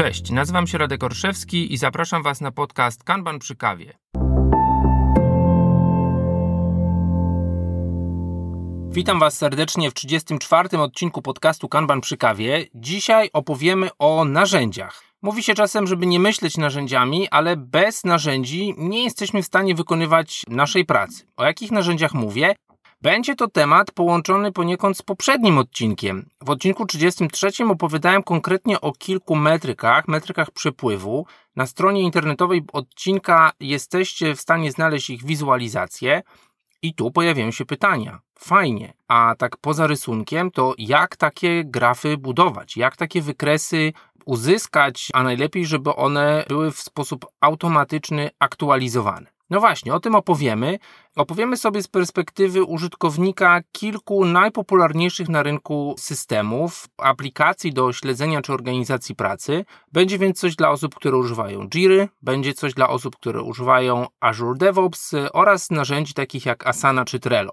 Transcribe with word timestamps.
Cześć, 0.00 0.30
nazywam 0.30 0.66
się 0.66 0.78
Radek 0.78 1.04
Orszewski 1.04 1.72
i 1.72 1.76
zapraszam 1.76 2.22
Was 2.22 2.40
na 2.40 2.50
podcast 2.50 3.04
Kanban 3.04 3.38
przy 3.38 3.56
kawie. 3.56 3.92
Witam 8.90 9.18
Was 9.18 9.38
serdecznie 9.38 9.90
w 9.90 9.94
34. 9.94 10.78
odcinku 10.78 11.22
podcastu 11.22 11.68
Kanban 11.68 12.00
przy 12.00 12.16
kawie. 12.16 12.66
Dzisiaj 12.74 13.30
opowiemy 13.32 13.90
o 13.98 14.24
narzędziach. 14.24 15.02
Mówi 15.22 15.42
się 15.42 15.54
czasem, 15.54 15.86
żeby 15.86 16.06
nie 16.06 16.20
myśleć 16.20 16.56
narzędziami, 16.56 17.28
ale 17.28 17.56
bez 17.56 18.04
narzędzi 18.04 18.74
nie 18.78 19.04
jesteśmy 19.04 19.42
w 19.42 19.46
stanie 19.46 19.74
wykonywać 19.74 20.44
naszej 20.48 20.84
pracy. 20.84 21.26
O 21.36 21.44
jakich 21.44 21.70
narzędziach 21.70 22.14
mówię? 22.14 22.54
Będzie 23.02 23.34
to 23.34 23.48
temat 23.48 23.90
połączony 23.90 24.52
poniekąd 24.52 24.98
z 24.98 25.02
poprzednim 25.02 25.58
odcinkiem. 25.58 26.26
W 26.42 26.50
odcinku 26.50 26.86
33 26.86 27.64
opowiadałem 27.64 28.22
konkretnie 28.22 28.80
o 28.80 28.92
kilku 28.92 29.36
metrykach, 29.36 30.08
metrykach 30.08 30.50
przepływu. 30.50 31.26
Na 31.56 31.66
stronie 31.66 32.02
internetowej 32.02 32.62
odcinka 32.72 33.52
jesteście 33.60 34.34
w 34.34 34.40
stanie 34.40 34.72
znaleźć 34.72 35.10
ich 35.10 35.24
wizualizację. 35.24 36.22
I 36.82 36.94
tu 36.94 37.10
pojawiają 37.10 37.50
się 37.50 37.64
pytania. 37.64 38.20
Fajnie, 38.38 38.92
a 39.08 39.34
tak 39.38 39.56
poza 39.56 39.86
rysunkiem, 39.86 40.50
to 40.50 40.74
jak 40.78 41.16
takie 41.16 41.64
grafy 41.64 42.16
budować? 42.16 42.76
Jak 42.76 42.96
takie 42.96 43.22
wykresy 43.22 43.92
uzyskać, 44.26 45.08
a 45.12 45.22
najlepiej, 45.22 45.66
żeby 45.66 45.94
one 45.94 46.44
były 46.48 46.72
w 46.72 46.78
sposób 46.78 47.26
automatyczny 47.40 48.30
aktualizowane? 48.38 49.39
No 49.50 49.60
właśnie, 49.60 49.94
o 49.94 50.00
tym 50.00 50.14
opowiemy. 50.14 50.78
Opowiemy 51.16 51.56
sobie 51.56 51.82
z 51.82 51.88
perspektywy 51.88 52.64
użytkownika 52.64 53.60
kilku 53.72 54.24
najpopularniejszych 54.24 55.28
na 55.28 55.42
rynku 55.42 55.94
systemów, 55.98 56.88
aplikacji 56.98 57.72
do 57.72 57.92
śledzenia 57.92 58.42
czy 58.42 58.52
organizacji 58.52 59.14
pracy. 59.14 59.64
Będzie 59.92 60.18
więc 60.18 60.40
coś 60.40 60.56
dla 60.56 60.70
osób, 60.70 60.94
które 60.94 61.16
używają 61.16 61.68
Jira, 61.68 62.08
będzie 62.22 62.54
coś 62.54 62.74
dla 62.74 62.88
osób, 62.88 63.16
które 63.16 63.42
używają 63.42 64.06
Azure 64.20 64.58
DevOps 64.58 65.14
oraz 65.32 65.70
narzędzi 65.70 66.14
takich 66.14 66.46
jak 66.46 66.66
Asana 66.66 67.04
czy 67.04 67.20
Trello. 67.20 67.52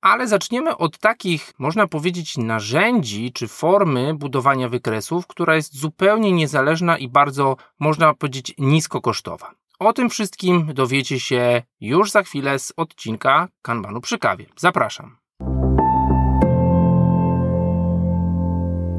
Ale 0.00 0.28
zaczniemy 0.28 0.76
od 0.76 0.98
takich, 0.98 1.52
można 1.58 1.86
powiedzieć, 1.86 2.38
narzędzi 2.38 3.32
czy 3.32 3.48
formy 3.48 4.14
budowania 4.14 4.68
wykresów, 4.68 5.26
która 5.26 5.56
jest 5.56 5.76
zupełnie 5.76 6.32
niezależna 6.32 6.98
i 6.98 7.08
bardzo, 7.08 7.56
można 7.78 8.14
powiedzieć, 8.14 8.54
niskokosztowa. 8.58 9.54
O 9.78 9.92
tym 9.92 10.10
wszystkim 10.10 10.74
dowiecie 10.74 11.20
się 11.20 11.62
już 11.80 12.10
za 12.10 12.22
chwilę 12.22 12.58
z 12.58 12.72
odcinka 12.76 13.48
Kanbanu 13.62 14.00
przy 14.00 14.18
kawie. 14.18 14.46
Zapraszam. 14.56 15.16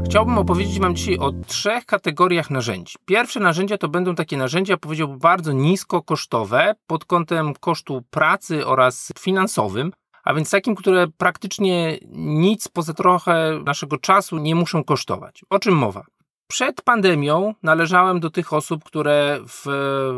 Chciałbym 0.06 0.38
opowiedzieć 0.38 0.80
Wam 0.80 0.95
dzisiaj 0.95 1.17
o 1.17 1.31
trzech 1.47 1.86
kategoriach 1.86 2.50
narzędzi. 2.50 2.95
Pierwsze 3.06 3.39
narzędzia 3.39 3.78
to 3.78 3.89
będą 3.89 4.16
takie 4.16 4.38
narzędzia, 4.38 4.78
powiedziałbym, 4.78 5.19
bardzo 5.19 5.52
niskokosztowe 5.52 6.75
pod 6.88 7.06
kątem 7.06 7.53
kosztu 7.53 8.03
pracy 8.09 8.66
oraz 8.66 9.14
finansowym, 9.19 9.91
a 10.23 10.34
więc 10.34 10.52
takim, 10.52 10.75
które 10.75 11.08
praktycznie 11.17 11.97
nic 12.16 12.67
poza 12.67 12.94
trochę 12.94 13.62
naszego 13.66 13.97
czasu 13.97 14.38
nie 14.38 14.56
muszą 14.56 14.84
kosztować. 14.84 15.41
O 15.50 15.59
czym 15.59 15.75
mowa? 15.75 16.06
Przed 16.48 16.81
pandemią 16.81 17.53
należałem 17.64 18.20
do 18.20 18.30
tych 18.30 18.53
osób, 18.53 18.84
które 18.84 19.40
w 19.48 19.66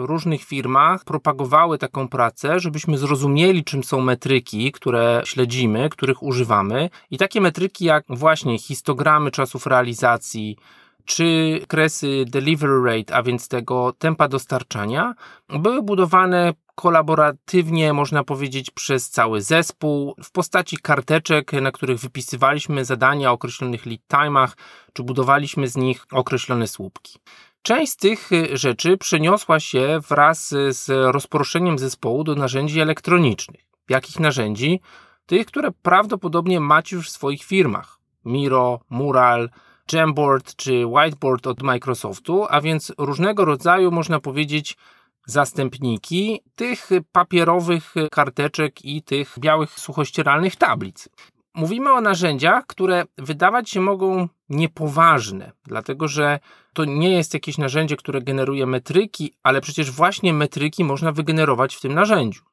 różnych 0.06 0.44
firmach 0.44 1.04
propagowały 1.04 1.78
taką 1.78 2.08
pracę, 2.08 2.60
żebyśmy 2.60 2.98
zrozumieli, 2.98 3.64
czym 3.64 3.84
są 3.84 4.02
metryki, 4.02 4.72
które 4.72 5.22
śledzimy, 5.26 5.90
których 5.90 6.24
używamy. 6.24 6.90
I 7.12 7.18
takie 7.18 7.42
metryki 7.42 7.86
jak 7.86 8.06
właśnie 8.10 8.60
histogramy 8.60 9.32
czasów 9.32 9.66
realizacji, 9.66 10.58
czy 11.06 11.60
kresy 11.68 12.26
delivery 12.28 12.84
rate, 12.84 13.16
a 13.16 13.24
więc 13.24 13.48
tego 13.48 13.94
tempa 14.00 14.28
dostarczania, 14.28 15.14
były 15.50 15.82
budowane 15.82 16.54
kolaboratywnie, 16.80 17.94
można 17.94 18.24
powiedzieć, 18.24 18.72
przez 18.72 19.10
cały 19.10 19.42
zespół, 19.42 20.16
w 20.24 20.32
postaci 20.32 20.78
karteczek, 20.78 21.54
na 21.54 21.72
których 21.72 22.00
wypisywaliśmy 22.00 22.86
zadania 22.86 23.32
o 23.32 23.34
określonych 23.34 23.86
lead 23.86 24.02
time'ach, 24.10 24.50
czy 24.94 25.04
budowaliśmy 25.04 25.68
z 25.68 25.78
nich 25.78 26.06
określone 26.12 26.68
słupki. 26.68 27.20
Część 27.62 27.92
z 27.92 27.98
tych 27.98 28.30
rzeczy 28.54 28.98
przeniosła 28.98 29.60
się 29.60 30.00
wraz 30.10 30.50
z 30.70 30.90
rozproszeniem 31.14 31.80
zespołu 31.80 32.24
do 32.24 32.36
narzędzi 32.36 32.80
elektronicznych. 32.80 33.62
Jakich 33.90 34.20
narzędzi? 34.20 34.80
Tych, 35.26 35.46
które 35.46 35.72
prawdopodobnie 35.72 36.60
macie 36.60 36.96
już 36.96 37.10
w 37.10 37.14
swoich 37.14 37.44
firmach. 37.44 38.00
Miro, 38.26 38.80
Mural, 38.90 39.50
Jamboard 39.94 40.56
czy 40.56 40.86
Whiteboard 40.86 41.48
od 41.48 41.62
Microsoftu, 41.62 42.46
a 42.50 42.62
więc 42.62 42.94
różnego 42.98 43.46
rodzaju, 43.46 43.92
można 43.92 44.20
powiedzieć, 44.20 44.78
zastępniki 45.26 46.42
tych 46.56 46.90
papierowych 47.12 47.94
karteczek 48.12 48.86
i 48.86 49.04
tych 49.04 49.36
białych 49.40 49.80
suchościeralnych 49.80 50.56
tablic. 50.56 51.10
Mówimy 51.56 51.94
o 51.94 52.02
narzędziach, 52.02 52.66
które 52.68 53.06
wydawać 53.18 53.70
się 53.70 53.82
mogą 53.82 54.28
niepoważne, 54.50 55.52
dlatego 55.66 56.08
że 56.08 56.40
to 56.74 56.86
nie 56.86 57.12
jest 57.12 57.34
jakieś 57.34 57.58
narzędzie, 57.58 57.96
które 57.96 58.22
generuje 58.22 58.66
metryki, 58.66 59.34
ale 59.44 59.62
przecież 59.62 59.92
właśnie 59.92 60.34
metryki 60.34 60.84
można 60.84 61.12
wygenerować 61.12 61.76
w 61.76 61.82
tym 61.82 61.94
narzędziu. 61.94 62.44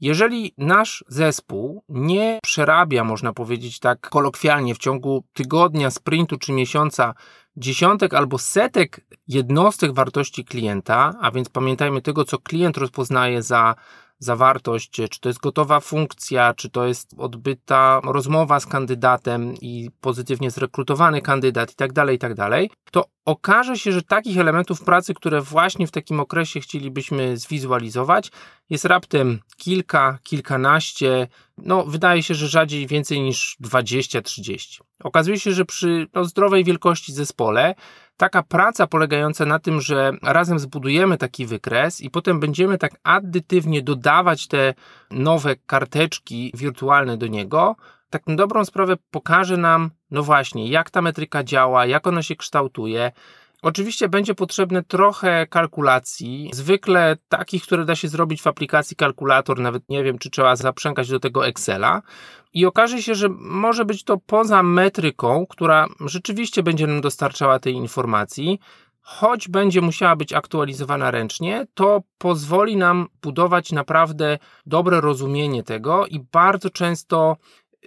Jeżeli 0.00 0.54
nasz 0.58 1.04
zespół 1.08 1.84
nie 1.88 2.38
przerabia, 2.42 3.04
można 3.04 3.32
powiedzieć 3.32 3.78
tak 3.78 4.08
kolokwialnie, 4.08 4.74
w 4.74 4.78
ciągu 4.78 5.24
tygodnia, 5.32 5.90
sprintu 5.90 6.38
czy 6.38 6.52
miesiąca 6.52 7.14
dziesiątek 7.56 8.14
albo 8.14 8.38
setek 8.38 9.00
jednostek 9.28 9.92
wartości 9.92 10.44
klienta, 10.44 11.14
a 11.20 11.30
więc 11.30 11.48
pamiętajmy 11.48 12.02
tego, 12.02 12.24
co 12.24 12.38
klient 12.38 12.76
rozpoznaje 12.76 13.42
za 13.42 13.74
zawartość, 14.18 14.90
czy 14.90 15.20
to 15.20 15.28
jest 15.28 15.40
gotowa 15.40 15.80
funkcja, 15.80 16.54
czy 16.54 16.70
to 16.70 16.86
jest 16.86 17.14
odbyta 17.18 18.00
rozmowa 18.04 18.60
z 18.60 18.66
kandydatem 18.66 19.54
i 19.60 19.90
pozytywnie 20.00 20.50
zrekrutowany 20.50 21.22
kandydat 21.22 21.72
i 21.72 21.74
tak 21.74 21.92
dalej, 21.92 22.18
tak 22.18 22.34
dalej, 22.34 22.70
to 22.90 23.04
okaże 23.24 23.78
się, 23.78 23.92
że 23.92 24.02
takich 24.02 24.38
elementów 24.38 24.84
pracy, 24.84 25.14
które 25.14 25.40
właśnie 25.40 25.86
w 25.86 25.90
takim 25.90 26.20
okresie 26.20 26.60
chcielibyśmy 26.60 27.36
zwizualizować, 27.36 28.30
jest 28.70 28.84
raptem 28.84 29.40
kilka, 29.56 30.18
kilkanaście, 30.22 31.28
no 31.58 31.84
wydaje 31.84 32.22
się, 32.22 32.34
że 32.34 32.48
rzadziej 32.48 32.86
więcej 32.86 33.20
niż 33.20 33.56
20-30. 33.62 34.80
Okazuje 35.04 35.40
się, 35.40 35.52
że 35.52 35.64
przy 35.64 36.06
no, 36.14 36.24
zdrowej 36.24 36.64
wielkości 36.64 37.12
zespole 37.12 37.74
taka 38.16 38.42
praca 38.42 38.86
polegająca 38.86 39.46
na 39.46 39.58
tym, 39.58 39.80
że 39.80 40.12
razem 40.22 40.58
zbudujemy 40.58 41.18
taki 41.18 41.46
wykres 41.46 42.00
i 42.00 42.10
potem 42.10 42.40
będziemy 42.40 42.78
tak 42.78 42.92
addytywnie 43.02 43.82
dodawać 43.82 44.46
te 44.46 44.74
nowe 45.10 45.56
karteczki 45.66 46.52
wirtualne 46.54 47.16
do 47.16 47.26
niego, 47.26 47.76
tak 48.10 48.26
na 48.26 48.36
dobrą 48.36 48.64
sprawę 48.64 48.96
pokaże 49.10 49.56
nam, 49.56 49.90
no 50.10 50.22
właśnie, 50.22 50.68
jak 50.68 50.90
ta 50.90 51.02
metryka 51.02 51.44
działa, 51.44 51.86
jak 51.86 52.06
ona 52.06 52.22
się 52.22 52.36
kształtuje. 52.36 53.12
Oczywiście 53.62 54.08
będzie 54.08 54.34
potrzebne 54.34 54.82
trochę 54.82 55.46
kalkulacji, 55.46 56.50
zwykle 56.52 57.16
takich, 57.28 57.62
które 57.62 57.84
da 57.84 57.96
się 57.96 58.08
zrobić 58.08 58.42
w 58.42 58.46
aplikacji 58.46 58.96
kalkulator, 58.96 59.60
nawet 59.60 59.88
nie 59.88 60.04
wiem, 60.04 60.18
czy 60.18 60.30
trzeba 60.30 60.56
zaprzęgać 60.56 61.08
do 61.08 61.20
tego 61.20 61.46
Excela. 61.46 62.02
I 62.52 62.66
okaże 62.66 63.02
się, 63.02 63.14
że 63.14 63.28
może 63.38 63.84
być 63.84 64.04
to 64.04 64.16
poza 64.16 64.62
metryką, 64.62 65.46
która 65.46 65.86
rzeczywiście 66.00 66.62
będzie 66.62 66.86
nam 66.86 67.00
dostarczała 67.00 67.58
tej 67.58 67.74
informacji, 67.74 68.58
choć 69.08 69.48
będzie 69.48 69.80
musiała 69.80 70.16
być 70.16 70.32
aktualizowana 70.32 71.10
ręcznie, 71.10 71.66
to 71.74 72.02
pozwoli 72.18 72.76
nam 72.76 73.08
budować 73.22 73.72
naprawdę 73.72 74.38
dobre 74.66 75.00
rozumienie 75.00 75.62
tego 75.62 76.06
i 76.06 76.20
bardzo 76.20 76.70
często 76.70 77.36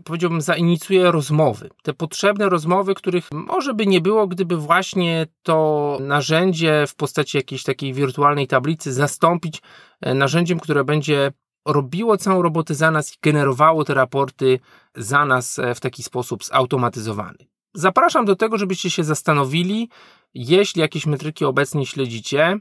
powiedziałbym, 0.04 0.42
zainicjuje 0.42 1.12
rozmowy. 1.12 1.69
Te 1.84 1.94
potrzebne 1.94 2.50
rozmowy, 2.50 2.96
których 2.96 3.30
może 3.31 3.74
by 3.74 3.88
nie 3.88 4.01
było, 4.01 4.28
gdyby 4.28 4.57
właśnie 4.57 5.28
to 5.44 5.98
narzędzie 6.01 6.86
w 6.88 6.96
postaci 6.96 7.38
jakiejś 7.38 7.63
takiej 7.63 7.94
wirtualnej 7.94 8.48
tablicy 8.48 8.94
zastąpić 8.94 9.62
e, 10.01 10.13
narzędziem, 10.13 10.60
które 10.60 10.84
będzie 10.84 11.31
robiło 11.66 12.18
całą 12.18 12.42
robotę 12.42 12.75
za 12.75 12.92
nas 12.92 13.13
i 13.13 13.18
generowało 13.22 13.84
te 13.84 13.94
raporty 13.94 14.60
za 14.96 15.25
nas 15.25 15.60
e, 15.60 15.75
w 15.75 15.80
taki 15.80 16.04
sposób 16.04 16.44
zautomatyzowany. 16.44 17.38
Zapraszam 17.74 18.25
do 18.25 18.36
tego, 18.36 18.57
żebyście 18.57 18.90
się 18.90 19.04
zastanowili, 19.04 19.90
jeśli 20.34 20.81
jakieś 20.81 21.06
metryki 21.06 21.46
obecnie 21.46 21.86
śledzicie, 21.86 22.60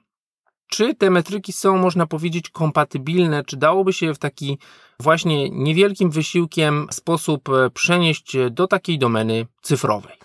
czy 0.69 0.95
te 0.95 1.11
metryki 1.11 1.53
są, 1.53 1.79
można 1.79 2.07
powiedzieć, 2.07 2.51
kompatybilne, 2.51 3.45
czy 3.45 3.57
dałoby 3.57 3.93
się 3.93 4.15
w 4.15 4.19
taki 4.19 4.59
właśnie 5.01 5.51
niewielkim 5.51 6.11
wysiłkiem 6.11 6.87
sposób 6.91 7.49
e, 7.49 7.71
przenieść 7.71 8.37
do 8.51 8.67
takiej 8.67 8.99
domeny 8.99 9.47
cyfrowej. 9.63 10.19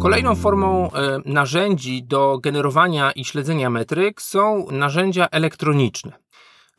Kolejną 0.00 0.34
formą 0.34 0.92
e, 0.92 1.18
narzędzi 1.24 2.02
do 2.02 2.38
generowania 2.38 3.12
i 3.12 3.24
śledzenia 3.24 3.70
metryk 3.70 4.22
są 4.22 4.66
narzędzia 4.70 5.28
elektroniczne. 5.30 6.12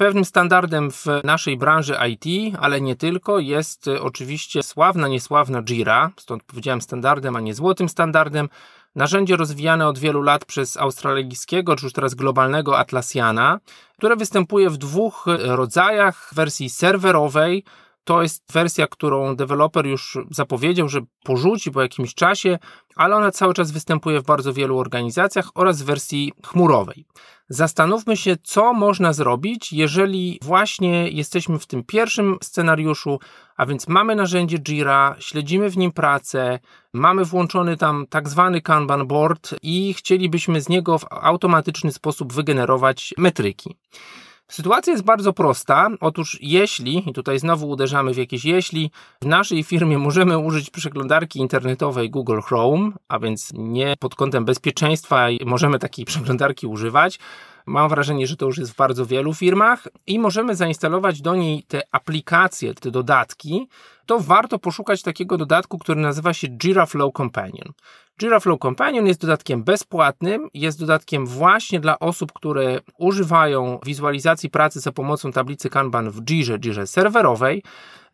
Pewnym 0.02 0.26
standardem 0.26 0.92
w 0.92 1.06
naszej 1.24 1.58
branży 1.58 1.98
IT, 2.10 2.56
ale 2.60 2.82
nie 2.82 2.96
tylko, 2.96 3.40
jest 3.40 3.88
oczywiście 3.88 4.64
sławna, 4.64 5.08
niesławna 5.08 5.62
Jira, 5.62 6.12
stąd 6.20 6.44
powiedziałem 6.44 6.82
standardem, 6.82 7.36
a 7.36 7.40
nie 7.40 7.54
złotym 7.54 7.90
standardem. 7.90 8.50
Narzędzie 8.96 9.36
rozwijane 9.36 9.88
od 9.88 10.00
wielu 10.00 10.22
lat 10.22 10.46
przez 10.46 10.78
australijskiego, 10.78 11.76
czy 11.76 11.86
już 11.86 11.94
teraz 11.94 12.14
globalnego 12.14 12.80
Atlassiana, 12.80 13.60
które 13.98 14.16
występuje 14.16 14.70
w 14.70 14.78
dwóch 14.78 15.26
rodzajach 15.40 16.30
wersji 16.36 16.70
serwerowej, 16.70 17.64
to 18.04 18.22
jest 18.22 18.44
wersja, 18.54 18.88
którą 18.88 19.36
deweloper 19.36 19.86
już 19.86 20.18
zapowiedział, 20.32 20.90
że 20.90 21.00
porzuci 21.24 21.72
po 21.72 21.82
jakimś 21.82 22.14
czasie, 22.14 22.60
ale 22.96 23.16
ona 23.16 23.32
cały 23.32 23.54
czas 23.54 23.72
występuje 23.72 24.20
w 24.20 24.26
bardzo 24.26 24.54
wielu 24.54 24.80
organizacjach 24.80 25.50
oraz 25.56 25.82
w 25.82 25.86
wersji 25.86 26.34
chmurowej. 26.46 27.06
Zastanówmy 27.50 28.18
się, 28.18 28.36
co 28.44 28.74
można 28.74 29.14
zrobić, 29.14 29.74
jeżeli 29.74 30.40
właśnie 30.42 31.10
jesteśmy 31.10 31.60
w 31.60 31.68
tym 31.68 31.84
pierwszym 31.84 32.38
scenariuszu, 32.42 33.20
a 33.58 33.66
więc 33.66 33.88
mamy 33.88 34.16
narzędzie 34.16 34.58
Jira, 34.60 35.16
śledzimy 35.20 35.70
w 35.70 35.78
nim 35.78 35.92
pracę, 35.92 36.60
mamy 36.94 37.26
włączony 37.26 37.78
tam 37.78 38.06
tak 38.10 38.30
zwany 38.30 38.62
Kanban 38.62 39.08
board 39.08 39.56
i 39.62 39.94
chcielibyśmy 39.94 40.62
z 40.62 40.70
niego 40.70 40.98
w 40.98 41.06
automatyczny 41.10 41.92
sposób 41.92 42.34
wygenerować 42.34 43.14
metryki. 43.18 43.76
Sytuacja 44.52 44.94
jest 44.94 45.04
bardzo 45.04 45.34
prosta. 45.34 45.90
Otóż 46.00 46.38
jeśli, 46.42 47.10
i 47.10 47.14
tutaj 47.14 47.40
znowu 47.40 47.70
uderzamy 47.70 48.14
w 48.14 48.18
jakieś 48.18 48.46
jeśli, 48.46 48.92
w 49.22 49.26
naszej 49.26 49.64
firmie 49.64 49.98
możemy 49.98 50.38
użyć 50.38 50.70
przeglądarki 50.70 51.40
internetowej 51.40 52.10
Google 52.10 52.40
Chrome, 52.40 52.92
a 53.08 53.20
więc 53.20 53.52
nie 53.54 53.96
pod 54.00 54.16
kątem 54.16 54.46
bezpieczeństwa 54.46 55.28
możemy 55.46 55.80
takiej 55.80 56.06
przeglądarki 56.06 56.68
używać, 56.68 57.20
Mam 57.66 57.90
wrażenie, 57.90 58.28
że 58.28 58.36
to 58.36 58.46
już 58.46 58.58
jest 58.58 58.72
w 58.72 58.76
bardzo 58.76 59.06
wielu 59.06 59.34
firmach 59.34 59.88
i 60.08 60.20
możemy 60.20 60.56
zainstalować 60.56 61.22
do 61.22 61.36
niej 61.36 61.64
te 61.64 61.82
aplikacje, 61.92 62.74
te 62.74 62.92
dodatki. 62.92 63.68
To 64.06 64.20
warto 64.20 64.60
poszukać 64.60 65.02
takiego 65.02 65.38
dodatku, 65.38 65.78
który 65.78 66.02
nazywa 66.02 66.34
się 66.34 66.48
Jira 66.48 66.86
Flow 66.86 67.14
Companion. 67.14 67.74
Jira 68.22 68.40
Flow 68.40 68.60
Companion 68.60 69.08
jest 69.08 69.22
dodatkiem 69.22 69.64
bezpłatnym, 69.64 70.50
jest 70.54 70.80
dodatkiem 70.80 71.28
właśnie 71.28 71.80
dla 71.80 72.00
osób, 72.00 72.32
które 72.34 72.80
używają 72.98 73.80
wizualizacji 73.86 74.50
pracy 74.50 74.80
za 74.80 74.92
pomocą 74.92 75.32
tablicy 75.32 75.70
Kanban 75.70 76.12
w 76.12 76.22
Jirze, 76.22 76.58
Jirze 76.58 76.88
serwerowej. 76.88 77.64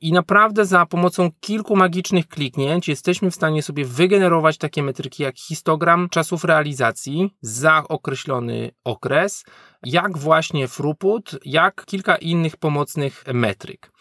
I 0.02 0.14
naprawdę 0.14 0.66
za 0.66 0.86
pomocą 0.86 1.30
kilku 1.40 1.76
magicznych 1.76 2.28
kliknięć 2.28 2.88
jesteśmy 2.88 3.32
w 3.32 3.36
stanie 3.36 3.64
sobie 3.64 3.86
wygenerować 3.86 4.58
takie 4.58 4.84
metryki 4.84 5.24
jak 5.24 5.38
histogram 5.38 6.10
czasów 6.10 6.44
realizacji 6.44 7.36
za 7.42 7.84
określony 7.90 8.72
okres, 8.84 9.44
jak 9.84 10.18
właśnie 10.18 10.68
throughput, 10.68 11.32
jak 11.46 11.86
kilka 11.86 12.16
innych 12.16 12.58
pomocnych 12.58 13.24
metryk. 13.34 13.92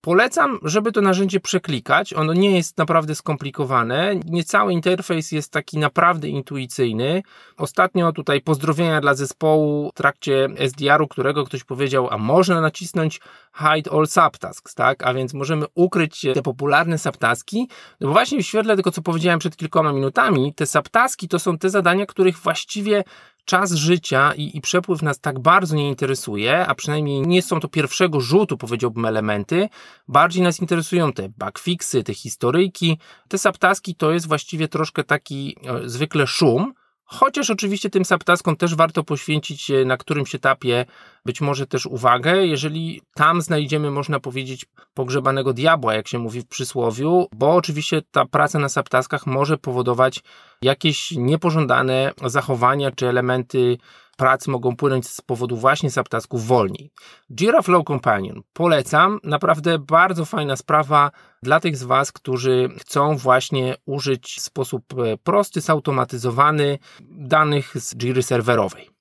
Polecam, 0.00 0.58
żeby 0.62 0.92
to 0.92 1.00
narzędzie 1.00 1.40
przeklikać. 1.40 2.14
Ono 2.14 2.32
nie 2.32 2.56
jest 2.56 2.78
naprawdę 2.78 3.14
skomplikowane. 3.14 4.16
Niecały 4.24 4.72
interfejs 4.72 5.32
jest 5.32 5.52
taki 5.52 5.78
naprawdę 5.78 6.28
intuicyjny. 6.28 7.22
Ostatnio 7.56 8.12
tutaj 8.12 8.40
pozdrowienia 8.40 9.00
dla 9.00 9.14
zespołu 9.14 9.90
w 9.90 9.94
trakcie 9.94 10.48
SDR-u, 10.56 11.08
którego 11.08 11.44
ktoś 11.44 11.64
powiedział, 11.64 12.08
a 12.10 12.18
można 12.18 12.60
nacisnąć 12.60 13.20
hide 13.54 13.90
all 13.90 14.06
subtasks, 14.06 14.74
tak? 14.74 15.06
A 15.06 15.14
więc 15.14 15.34
możemy 15.34 15.66
ukryć 15.74 16.26
te 16.34 16.42
popularne 16.42 16.98
subtaski. 16.98 17.68
No 18.00 18.06
bo 18.06 18.12
właśnie 18.12 18.42
w 18.42 18.46
świetle 18.46 18.76
tego, 18.76 18.90
co 18.90 19.02
powiedziałem 19.02 19.38
przed 19.38 19.56
kilkoma 19.56 19.92
minutami, 19.92 20.54
te 20.54 20.66
subtaski 20.66 21.28
to 21.28 21.38
są 21.38 21.58
te 21.58 21.70
zadania, 21.70 22.06
których 22.06 22.38
właściwie 22.38 23.04
czas 23.48 23.72
życia 23.72 24.32
i, 24.34 24.56
i, 24.56 24.60
przepływ 24.60 25.02
nas 25.02 25.20
tak 25.20 25.38
bardzo 25.38 25.76
nie 25.76 25.88
interesuje, 25.88 26.66
a 26.66 26.74
przynajmniej 26.74 27.20
nie 27.20 27.42
są 27.42 27.60
to 27.60 27.68
pierwszego 27.68 28.20
rzutu, 28.20 28.58
powiedziałbym, 28.58 29.04
elementy. 29.04 29.68
Bardziej 30.08 30.42
nas 30.42 30.60
interesują 30.60 31.12
te 31.12 31.28
bugfixy, 31.28 32.04
te 32.04 32.14
historyjki. 32.14 32.98
Te 33.28 33.38
subtaski 33.38 33.94
to 33.94 34.12
jest 34.12 34.28
właściwie 34.28 34.68
troszkę 34.68 35.04
taki 35.04 35.56
e, 35.64 35.88
zwykle 35.88 36.26
szum, 36.26 36.74
Chociaż 37.10 37.50
oczywiście 37.50 37.90
tym 37.90 38.04
subtaskom 38.04 38.56
też 38.56 38.74
warto 38.74 39.04
poświęcić 39.04 39.72
na 39.86 39.96
którymś 39.96 40.34
etapie 40.34 40.86
być 41.24 41.40
może 41.40 41.66
też 41.66 41.86
uwagę, 41.86 42.46
jeżeli 42.46 43.02
tam 43.14 43.42
znajdziemy, 43.42 43.90
można 43.90 44.20
powiedzieć, 44.20 44.66
pogrzebanego 44.94 45.52
diabła, 45.52 45.94
jak 45.94 46.08
się 46.08 46.18
mówi 46.18 46.40
w 46.40 46.46
przysłowiu, 46.46 47.26
bo 47.32 47.54
oczywiście 47.54 48.02
ta 48.10 48.24
praca 48.24 48.58
na 48.58 48.68
subtaskach 48.68 49.26
może 49.26 49.58
powodować 49.58 50.22
jakieś 50.62 51.10
niepożądane 51.10 52.12
zachowania 52.24 52.90
czy 52.90 53.08
elementy 53.08 53.78
pracy 54.18 54.50
mogą 54.50 54.76
płynąć 54.76 55.08
z 55.08 55.20
powodu 55.20 55.56
właśnie 55.56 55.90
subtasków 55.90 56.46
wolniej. 56.46 56.90
Jira 57.30 57.62
Flow 57.62 57.84
Companion 57.86 58.42
polecam, 58.52 59.20
naprawdę 59.24 59.78
bardzo 59.78 60.24
fajna 60.24 60.56
sprawa 60.56 61.10
dla 61.42 61.60
tych 61.60 61.76
z 61.76 61.82
Was, 61.82 62.12
którzy 62.12 62.68
chcą 62.78 63.16
właśnie 63.16 63.74
użyć 63.86 64.36
w 64.36 64.40
sposób 64.40 64.84
e, 64.98 65.16
prosty, 65.16 65.60
zautomatyzowany 65.60 66.78
danych 67.10 67.74
z 67.80 67.94
Jira 67.96 68.22
serwerowej. 68.22 68.98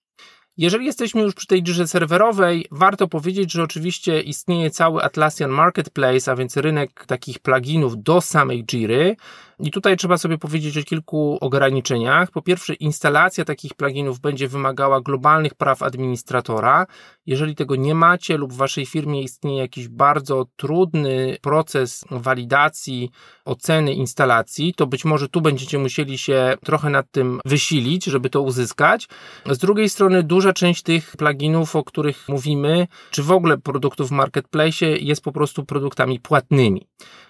Jeżeli 0.58 0.86
jesteśmy 0.86 1.22
już 1.22 1.34
przy 1.34 1.48
tej 1.48 1.64
dzirze 1.64 1.88
serwerowej, 1.88 2.66
warto 2.72 3.08
powiedzieć, 3.08 3.52
że 3.52 3.64
oczywiście 3.64 4.22
istnieje 4.22 4.70
cały 4.72 5.04
Atlassian 5.04 5.52
Marketplace, 5.52 6.32
a 6.32 6.36
więc 6.36 6.58
rynek 6.58 7.06
takich 7.06 7.40
pluginów 7.40 8.04
do 8.04 8.22
samej 8.22 8.66
Jiry. 8.66 9.16
I 9.60 9.72
tutaj 9.72 9.98
trzeba 9.98 10.18
sobie 10.18 10.38
powiedzieć 10.38 10.78
o 10.78 10.84
kilku 10.84 11.38
ograniczeniach. 11.42 12.32
Po 12.32 12.42
pierwsze, 12.42 12.74
instalacja 12.74 13.46
takich 13.46 13.74
pluginów 13.74 14.20
będzie 14.20 14.48
wymagała 14.48 15.02
globalnych 15.02 15.56
praw 15.56 15.84
administratora. 15.84 16.86
Jeżeli 17.26 17.56
tego 17.56 17.76
nie 17.76 17.96
macie 17.96 18.38
lub 18.38 18.54
w 18.54 18.58
waszej 18.58 18.86
firmie 18.86 19.22
istnieje 19.22 19.58
jakiś 19.58 19.88
bardzo 19.88 20.46
trudny 20.56 21.38
proces 21.42 22.06
walidacji, 22.12 23.12
oceny 23.46 23.94
instalacji, 23.94 24.74
to 24.74 24.88
być 24.88 25.06
może 25.06 25.30
tu 25.30 25.42
będziecie 25.42 25.78
musieli 25.78 26.18
się 26.18 26.58
trochę 26.66 26.90
nad 26.90 27.12
tym 27.12 27.40
wysilić, 27.46 28.06
żeby 28.06 28.30
to 28.30 28.42
uzyskać. 28.42 29.08
Z 29.46 29.58
drugiej 29.58 29.90
strony, 29.90 30.24
duża 30.24 30.54
część 30.54 30.84
tych 30.84 31.16
pluginów, 31.18 31.76
o 31.76 31.84
których 31.84 32.30
mówimy, 32.30 32.88
czy 33.12 33.24
w 33.24 33.32
ogóle 33.32 33.58
produktów 33.58 34.10
w 34.10 34.12
marketplace, 34.12 34.86
jest 34.86 35.22
po 35.22 35.32
prostu 35.32 35.66
produktami 35.66 36.20
płatnymi. 36.20 36.88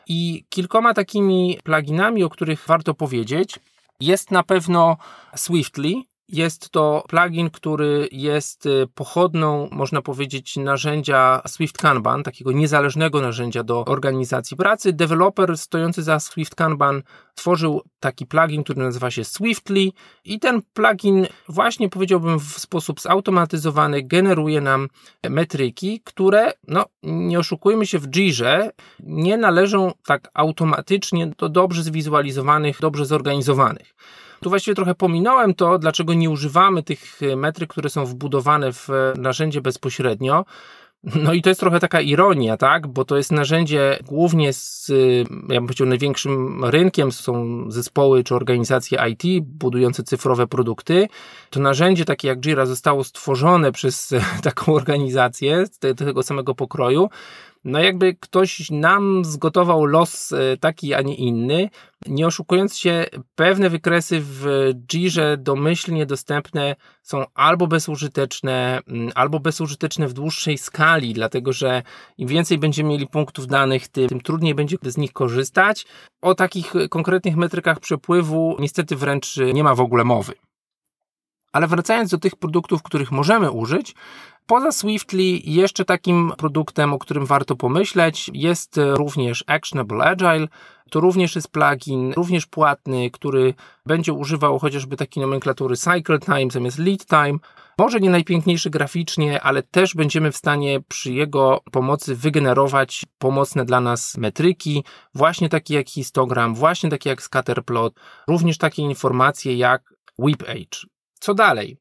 I 0.10 0.46
kilkoma 0.50 0.94
takimi 0.94 1.60
pluginami, 1.64 2.24
o 2.24 2.30
których 2.30 2.66
warto 2.68 2.94
powiedzieć, 2.94 3.60
jest 4.00 4.32
na 4.32 4.44
pewno 4.44 4.98
Swiftly, 5.36 5.94
jest 6.30 6.70
to 6.70 7.04
plugin, 7.08 7.50
który 7.50 8.10
jest 8.12 8.66
y, 8.66 8.88
pochodną, 8.96 9.70
można 9.72 10.02
powiedzieć, 10.02 10.58
narzędzia 10.58 11.42
Swift 11.48 11.78
Kanban, 11.78 12.24
takiego 12.24 12.52
niezależnego 12.52 13.22
narzędzia 13.22 13.64
do 13.64 13.86
organizacji 13.86 14.58
pracy. 14.58 14.94
Deweloper 14.94 15.58
stojący 15.58 16.04
za 16.04 16.20
Swift 16.20 16.56
Kanban 16.56 17.04
tworzył 17.36 17.82
taki 18.00 18.26
plugin, 18.26 18.64
który 18.64 18.82
nazywa 18.82 19.12
się 19.12 19.24
Swiftly 19.24 19.92
i 20.26 20.40
ten 20.40 20.62
plugin 20.74 21.28
właśnie 21.50 21.90
powiedziałbym 21.90 22.40
w 22.40 22.60
sposób 22.60 23.02
zautomatyzowany 23.02 24.04
generuje 24.04 24.62
nam 24.62 24.88
metryki, 25.30 26.02
które, 26.04 26.54
no 26.68 26.86
nie 27.04 27.40
oszukujmy 27.40 27.86
się, 27.86 28.00
w 28.00 28.08
Jirze 28.08 28.72
nie 29.00 29.38
należą 29.38 29.92
tak 30.06 30.30
automatycznie 30.34 31.28
do 31.28 31.50
dobrze 31.50 31.84
zwizualizowanych, 31.84 32.80
dobrze 32.80 33.06
zorganizowanych. 33.06 33.94
Tu 34.42 34.50
właściwie 34.50 34.76
trochę 34.76 34.96
pominąłem 34.96 35.54
to, 35.54 35.80
dlaczego 35.80 36.14
nie 36.14 36.30
używamy 36.30 36.84
tych 36.84 37.20
metryk, 37.38 37.70
które 37.70 37.90
są 37.90 38.06
wbudowane 38.06 38.74
w 38.74 38.88
narzędzie 39.18 39.62
bezpośrednio. 39.62 40.46
No 41.04 41.34
i 41.34 41.42
to 41.42 41.50
jest 41.50 41.60
trochę 41.60 41.80
taka 41.80 42.02
ironia, 42.02 42.58
tak? 42.58 42.88
Bo 42.88 43.06
to 43.06 43.18
jest 43.18 43.32
narzędzie 43.32 44.00
głównie 44.06 44.54
z, 44.54 44.88
ja 45.50 45.56
bym 45.56 45.66
powiedział, 45.66 45.88
największym 45.88 46.66
rynkiem 46.66 47.12
są 47.12 47.66
zespoły 47.72 48.24
czy 48.24 48.36
organizacje 48.36 49.00
IT 49.10 49.46
budujące 49.46 50.04
cyfrowe 50.04 50.48
produkty. 50.48 51.08
To 51.50 51.60
narzędzie 51.60 52.06
takie 52.06 52.28
jak 52.28 52.40
Jira 52.40 52.66
zostało 52.66 53.04
stworzone 53.04 53.72
przez 53.72 54.14
taką 54.44 54.74
organizację 54.82 55.64
tego 55.98 56.24
samego 56.24 56.56
pokroju 56.56 57.10
no 57.68 57.80
jakby 57.80 58.16
ktoś 58.16 58.70
nam 58.72 59.26
zgotował 59.26 59.86
los 59.86 60.32
e, 60.32 60.58
taki, 60.58 60.94
a 60.94 61.02
nie 61.02 61.16
inny, 61.16 61.70
nie 62.06 62.28
oszukując 62.28 62.78
się, 62.78 63.06
pewne 63.36 63.70
wykresy 63.70 64.20
w 64.22 64.72
Jirze 64.88 65.38
domyślnie 65.38 66.06
dostępne 66.06 66.76
są 67.04 67.26
albo 67.34 67.68
bezużyteczne, 67.68 68.80
mm, 68.88 69.12
albo 69.16 69.40
bezużyteczne 69.40 70.08
w 70.08 70.14
dłuższej 70.14 70.58
skali, 70.58 71.14
dlatego 71.14 71.54
że 71.54 71.84
im 72.18 72.28
więcej 72.28 72.58
będziemy 72.58 72.90
mieli 72.90 73.08
punktów 73.08 73.48
danych, 73.48 73.88
tym, 73.88 74.10
tym 74.10 74.22
trudniej 74.22 74.56
będzie 74.56 74.78
z 74.84 74.98
nich 74.98 75.14
korzystać. 75.14 75.86
O 76.22 76.36
takich 76.36 76.74
konkretnych 76.90 77.36
metrykach 77.36 77.80
przepływu 77.80 78.56
niestety 78.60 78.96
wręcz 78.96 79.38
nie 79.54 79.64
ma 79.64 79.76
w 79.76 79.82
ogóle 79.82 80.04
mowy. 80.04 80.34
Ale 81.58 81.68
wracając 81.68 82.12
do 82.12 82.18
tych 82.18 82.36
produktów, 82.36 82.84
których 82.84 83.12
możemy 83.12 83.52
użyć, 83.52 83.96
Poza 84.48 84.72
Swiftly 84.72 85.24
jeszcze 85.44 85.86
takim 85.86 86.34
produktem, 86.38 86.94
o 86.94 87.00
którym 87.00 87.26
warto 87.26 87.56
pomyśleć, 87.56 88.32
jest 88.34 88.80
również 88.94 89.44
Actionable 89.48 90.06
Agile. 90.06 90.48
To 90.90 91.00
również 91.00 91.36
jest 91.36 91.52
plugin, 91.52 92.14
również 92.14 92.46
płatny, 92.46 93.12
który 93.12 93.54
będzie 93.86 94.14
używał 94.14 94.60
chociażby 94.60 94.98
takiej 94.98 95.22
nomenklatury 95.22 95.76
cycle 95.78 96.20
time 96.20 96.52
zamiast 96.52 96.80
lead 96.80 97.06
time. 97.06 97.40
Może 97.78 98.00
nie 98.00 98.10
najpiękniejszy 98.10 98.70
graficznie, 98.70 99.42
ale 99.42 99.64
też 99.64 99.96
będziemy 99.96 100.32
w 100.32 100.38
stanie 100.38 100.80
przy 100.88 101.14
jego 101.14 101.62
pomocy 101.72 102.16
wygenerować 102.16 103.06
pomocne 103.18 103.66
dla 103.66 103.82
nas 103.82 104.18
metryki, 104.18 104.84
właśnie 105.16 105.50
takie 105.50 105.76
jak 105.76 105.90
histogram, 105.90 106.56
właśnie 106.56 106.90
takie 106.90 107.10
jak 107.10 107.22
scatterplot, 107.22 107.94
również 108.28 108.58
takie 108.58 108.82
informacje 108.82 109.56
jak 109.56 109.94
whip 110.18 110.44
age. 110.50 110.97
Co 111.20 111.34
dalej? 111.34 111.78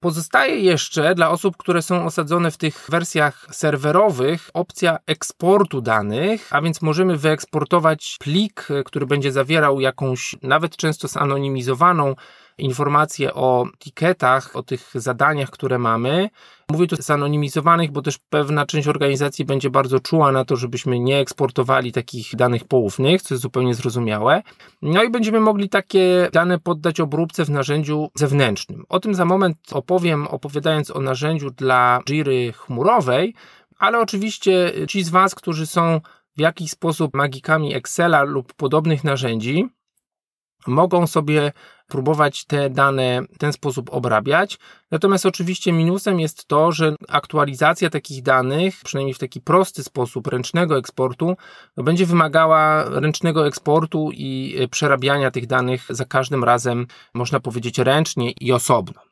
Pozostaje 0.00 0.56
jeszcze 0.56 1.14
dla 1.14 1.30
osób, 1.30 1.56
które 1.56 1.82
są 1.82 2.04
osadzone 2.04 2.50
w 2.50 2.56
tych 2.56 2.86
wersjach 2.90 3.46
serwerowych 3.50 4.50
opcja 4.54 4.98
eksportu 5.06 5.80
danych, 5.80 6.48
a 6.50 6.62
więc 6.62 6.82
możemy 6.82 7.16
wyeksportować 7.16 8.16
plik, 8.20 8.68
który 8.84 9.06
będzie 9.06 9.32
zawierał 9.32 9.80
jakąś 9.80 10.36
nawet 10.42 10.76
często 10.76 11.08
zanonimizowaną 11.08 12.14
informacje 12.60 13.34
o 13.34 13.66
tiketach, 13.78 14.56
o 14.56 14.62
tych 14.62 14.90
zadaniach, 14.94 15.50
które 15.50 15.78
mamy. 15.78 16.30
Mówię 16.70 16.86
tu 16.86 16.96
zanonimizowanych, 16.96 17.90
bo 17.90 18.02
też 18.02 18.18
pewna 18.18 18.66
część 18.66 18.88
organizacji 18.88 19.44
będzie 19.44 19.70
bardzo 19.70 20.00
czuła 20.00 20.32
na 20.32 20.44
to, 20.44 20.56
żebyśmy 20.56 21.00
nie 21.00 21.18
eksportowali 21.18 21.92
takich 21.92 22.36
danych 22.36 22.64
poufnych, 22.64 23.22
co 23.22 23.34
jest 23.34 23.42
zupełnie 23.42 23.74
zrozumiałe. 23.74 24.42
No 24.82 25.02
i 25.02 25.10
będziemy 25.10 25.40
mogli 25.40 25.68
takie 25.68 26.28
dane 26.32 26.58
poddać 26.58 27.00
obróbce 27.00 27.44
w 27.44 27.50
narzędziu 27.50 28.10
zewnętrznym. 28.14 28.84
O 28.88 29.00
tym 29.00 29.14
za 29.14 29.24
moment 29.24 29.56
opowiem, 29.72 30.26
opowiadając 30.26 30.90
o 30.90 31.00
narzędziu 31.00 31.50
dla 31.50 32.00
Jiry 32.08 32.52
chmurowej, 32.52 33.34
ale 33.78 33.98
oczywiście 33.98 34.72
ci 34.88 35.02
z 35.02 35.08
Was, 35.08 35.34
którzy 35.34 35.66
są 35.66 36.00
w 36.36 36.40
jakiś 36.40 36.70
sposób 36.70 37.14
magikami 37.14 37.74
Excela 37.74 38.22
lub 38.22 38.54
podobnych 38.54 39.04
narzędzi, 39.04 39.68
mogą 40.66 41.06
sobie 41.06 41.52
próbować 41.88 42.44
te 42.44 42.70
dane 42.70 43.22
w 43.32 43.38
ten 43.38 43.52
sposób 43.52 43.90
obrabiać. 43.92 44.58
Natomiast 44.90 45.26
oczywiście 45.26 45.72
minusem 45.72 46.20
jest 46.20 46.46
to, 46.48 46.72
że 46.72 46.94
aktualizacja 47.08 47.90
takich 47.90 48.22
danych, 48.22 48.80
przynajmniej 48.84 49.14
w 49.14 49.18
taki 49.18 49.40
prosty 49.40 49.82
sposób 49.82 50.26
ręcznego 50.26 50.78
eksportu, 50.78 51.36
no 51.76 51.82
będzie 51.82 52.06
wymagała 52.06 52.84
ręcznego 52.84 53.46
eksportu 53.46 54.10
i 54.12 54.56
e, 54.58 54.68
przerabiania 54.68 55.30
tych 55.30 55.46
danych 55.46 55.86
za 55.90 56.04
każdym 56.04 56.44
razem, 56.44 56.86
można 57.14 57.40
powiedzieć, 57.40 57.78
ręcznie 57.78 58.30
i 58.30 58.52
osobno. 58.52 59.09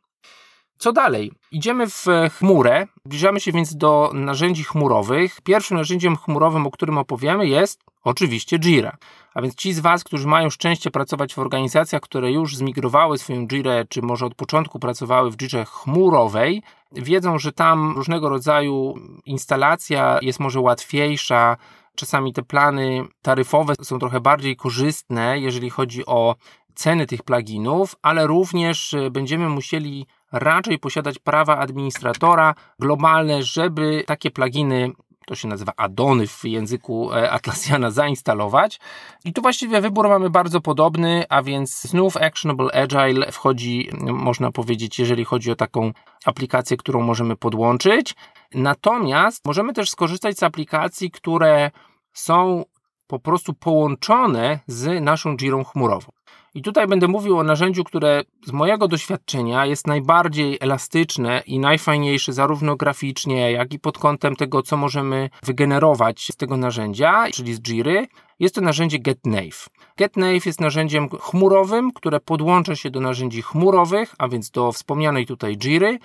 Co 0.79 0.93
dalej? 0.93 1.33
Idziemy 1.53 1.87
w 1.87 2.07
chmurę, 2.39 2.87
zbliżamy 3.05 3.41
się 3.41 3.53
więc 3.53 3.77
do 3.77 4.11
narzędzi 4.15 4.65
chmurowych. 4.65 5.41
Pierwszym 5.41 5.77
narzędziem 5.77 6.17
chmurowym, 6.17 6.67
o 6.67 6.71
którym 6.71 6.99
opowiemy, 6.99 7.47
jest 7.47 7.81
oczywiście 8.05 8.59
Jira. 8.59 8.97
A 9.35 9.43
więc 9.43 9.55
ci 9.55 9.73
z 9.73 9.81
Was, 9.81 10.05
którzy 10.05 10.29
mają 10.29 10.51
szczęście 10.51 10.91
pracować 10.91 11.35
w 11.35 11.39
organizacjach, 11.39 12.03
które 12.03 12.33
już 12.33 12.57
zmigrowały 12.57 13.19
swoją 13.19 13.47
Jirę, 13.47 13.85
czy 13.89 14.03
może 14.03 14.27
od 14.27 14.35
początku 14.35 14.79
pracowały 14.79 15.31
w 15.31 15.37
Jirze 15.37 15.65
chmurowej, 15.65 16.63
wiedzą, 16.93 17.39
że 17.39 17.53
tam 17.53 17.95
różnego 17.97 18.29
rodzaju 18.29 18.95
instalacja 19.25 20.19
jest 20.23 20.41
może 20.41 20.61
łatwiejsza, 20.61 21.57
czasami 21.95 22.33
te 22.33 22.43
plany 22.43 23.05
taryfowe 23.23 23.75
są 23.83 23.99
trochę 23.99 24.21
bardziej 24.21 24.57
korzystne, 24.57 25.41
jeżeli 25.41 25.71
chodzi 25.71 26.07
o 26.07 26.37
ceny 26.75 27.07
tych 27.07 27.23
pluginów, 27.23 27.97
ale 28.03 28.27
również 28.27 28.95
e, 28.95 29.11
będziemy 29.11 29.49
musieli 29.49 30.07
raczej 30.33 30.79
posiadać 30.79 31.19
prawa 31.19 31.59
administratora 31.59 32.55
globalne, 32.79 33.43
żeby 33.43 34.05
takie 34.07 34.31
pluginy 34.31 34.93
to 35.29 35.35
się 35.35 35.49
nazywa 35.49 35.73
addony 35.77 36.27
w 36.27 36.45
języku 36.45 37.13
e, 37.13 37.31
Atlassiana 37.31 37.91
zainstalować. 37.91 38.81
I 39.25 39.33
tu 39.33 39.43
właściwie 39.43 39.81
wybór 39.81 40.09
mamy 40.09 40.31
bardzo 40.31 40.61
podobny, 40.61 41.25
a 41.29 41.43
więc 41.43 41.83
znów 41.83 42.17
Actionable 42.17 42.83
Agile 42.83 43.33
wchodzi, 43.33 43.91
można 44.01 44.53
powiedzieć, 44.53 44.99
jeżeli 44.99 45.25
chodzi 45.25 45.51
o 45.51 45.57
taką 45.57 45.93
aplikację, 46.25 46.77
którą 46.77 47.01
możemy 47.01 47.37
podłączyć. 47.37 48.15
Natomiast 48.55 49.47
możemy 49.47 49.73
też 49.73 49.91
skorzystać 49.91 50.39
z 50.39 50.43
aplikacji, 50.43 51.11
które 51.11 51.71
są 52.13 52.65
po 53.07 53.19
prostu 53.19 53.55
połączone 53.55 54.61
z 54.67 55.03
naszą 55.05 55.37
Jirą 55.37 55.65
chmurową. 55.65 56.13
I 56.59 56.63
tutaj 56.63 56.87
będę 56.87 57.09
mówił 57.09 57.39
o 57.39 57.43
narzędziu, 57.43 57.85
które 57.85 58.23
z 58.47 58.53
mojego 58.53 58.89
doświadczenia 58.89 59.67
jest 59.67 59.87
najbardziej 59.87 60.59
elastyczne 60.61 61.43
i 61.47 61.59
najfajniejsze 61.59 62.33
zarówno 62.33 62.77
graficznie, 62.77 63.53
jak 63.53 63.75
i 63.75 63.79
pod 63.79 63.99
kątem 63.99 64.37
tego, 64.37 64.63
co 64.63 64.77
możemy 64.77 65.31
wygenerować 65.43 66.29
z 66.33 66.37
tego 66.37 66.57
narzędzia, 66.57 67.27
czyli 67.33 67.55
z 67.55 67.61
Jiry. 67.61 68.07
Jest 68.41 68.55
to 68.55 68.61
narzędzie 68.61 68.99
GetNave. 68.99 69.69
GetNave 69.97 70.47
jest 70.47 70.61
narzędziem 70.61 71.09
chmurowym, 71.09 71.93
które 71.93 72.21
podłącza 72.21 72.77
się 72.77 72.91
do 72.91 73.01
narzędzi 73.01 73.43
chmurowych, 73.43 74.15
a 74.19 74.29
więc 74.29 74.51
do 74.51 74.73
wspomnianej 74.73 75.27
tutaj 75.27 75.57
Jiry 75.57 75.99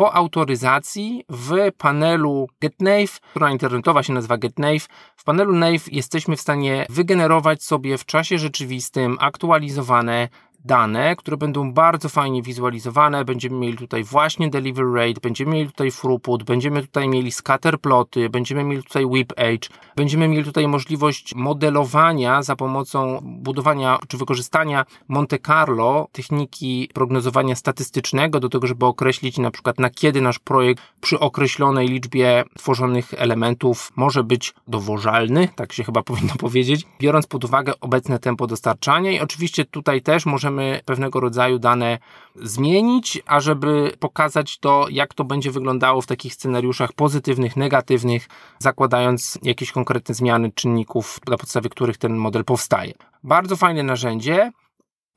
po 0.00 0.14
autoryzacji 0.14 1.24
w 1.28 1.72
panelu 1.78 2.48
GetNave, 2.60 3.20
która 3.30 3.50
internetowa 3.50 4.02
się 4.02 4.12
nazywa 4.12 4.38
GetNave, 4.38 4.88
w 5.16 5.24
panelu 5.24 5.52
Nave 5.52 5.92
jesteśmy 5.92 6.36
w 6.36 6.40
stanie 6.40 6.86
wygenerować 6.88 7.62
sobie 7.62 7.98
w 7.98 8.04
czasie 8.04 8.38
rzeczywistym 8.38 9.16
aktualizowane 9.20 10.28
dane, 10.64 11.16
które 11.16 11.36
będą 11.36 11.72
bardzo 11.72 12.08
fajnie 12.08 12.42
wizualizowane. 12.42 13.24
Będziemy 13.24 13.56
mieli 13.56 13.76
tutaj 13.76 14.04
właśnie 14.04 14.50
delivery 14.50 14.92
rate, 14.94 15.20
będziemy 15.22 15.52
mieli 15.52 15.66
tutaj 15.66 15.92
throughput, 15.92 16.42
będziemy 16.42 16.82
tutaj 16.82 17.08
mieli 17.08 17.32
scatter 17.32 17.80
ploty, 17.80 18.30
będziemy 18.30 18.64
mieli 18.64 18.82
tutaj 18.82 19.04
whip 19.04 19.32
age, 19.36 19.68
będziemy 19.96 20.28
mieli 20.28 20.44
tutaj 20.44 20.68
możliwość 20.68 21.34
modelowania 21.34 22.42
za 22.42 22.56
pomocą 22.56 23.18
budowania 23.22 23.98
czy 24.08 24.16
wykorzystania 24.16 24.84
Monte 25.08 25.38
Carlo, 25.38 26.08
techniki 26.12 26.90
prognozowania 26.94 27.56
statystycznego 27.56 28.40
do 28.40 28.48
tego, 28.48 28.66
żeby 28.66 28.86
określić 28.86 29.38
na 29.38 29.50
przykład 29.50 29.78
na 29.78 29.90
kiedy 29.90 30.20
nasz 30.20 30.38
projekt 30.38 30.82
przy 31.00 31.18
określonej 31.18 31.88
liczbie 31.88 32.44
tworzonych 32.58 33.14
elementów 33.16 33.92
może 33.96 34.24
być 34.24 34.54
dowożalny, 34.68 35.48
tak 35.56 35.72
się 35.72 35.84
chyba 35.84 36.02
powinno 36.10 36.34
powiedzieć, 36.38 36.86
biorąc 37.00 37.26
pod 37.26 37.44
uwagę 37.44 37.72
obecne 37.80 38.18
tempo 38.18 38.46
dostarczania 38.46 39.12
i 39.12 39.20
oczywiście 39.20 39.64
tutaj 39.64 40.02
też 40.02 40.26
możemy 40.26 40.49
możemy 40.50 40.80
pewnego 40.84 41.20
rodzaju 41.20 41.58
dane 41.58 41.98
zmienić, 42.36 43.22
ażeby 43.26 43.92
pokazać 43.98 44.58
to, 44.58 44.86
jak 44.90 45.14
to 45.14 45.24
będzie 45.24 45.50
wyglądało 45.50 46.02
w 46.02 46.06
takich 46.06 46.34
scenariuszach 46.34 46.92
pozytywnych, 46.92 47.56
negatywnych, 47.56 48.28
zakładając 48.58 49.38
jakieś 49.42 49.72
konkretne 49.72 50.14
zmiany 50.14 50.52
czynników, 50.52 51.20
na 51.28 51.36
podstawie 51.36 51.70
których 51.70 51.98
ten 51.98 52.16
model 52.16 52.44
powstaje. 52.44 52.92
Bardzo 53.24 53.56
fajne 53.56 53.82
narzędzie. 53.82 54.52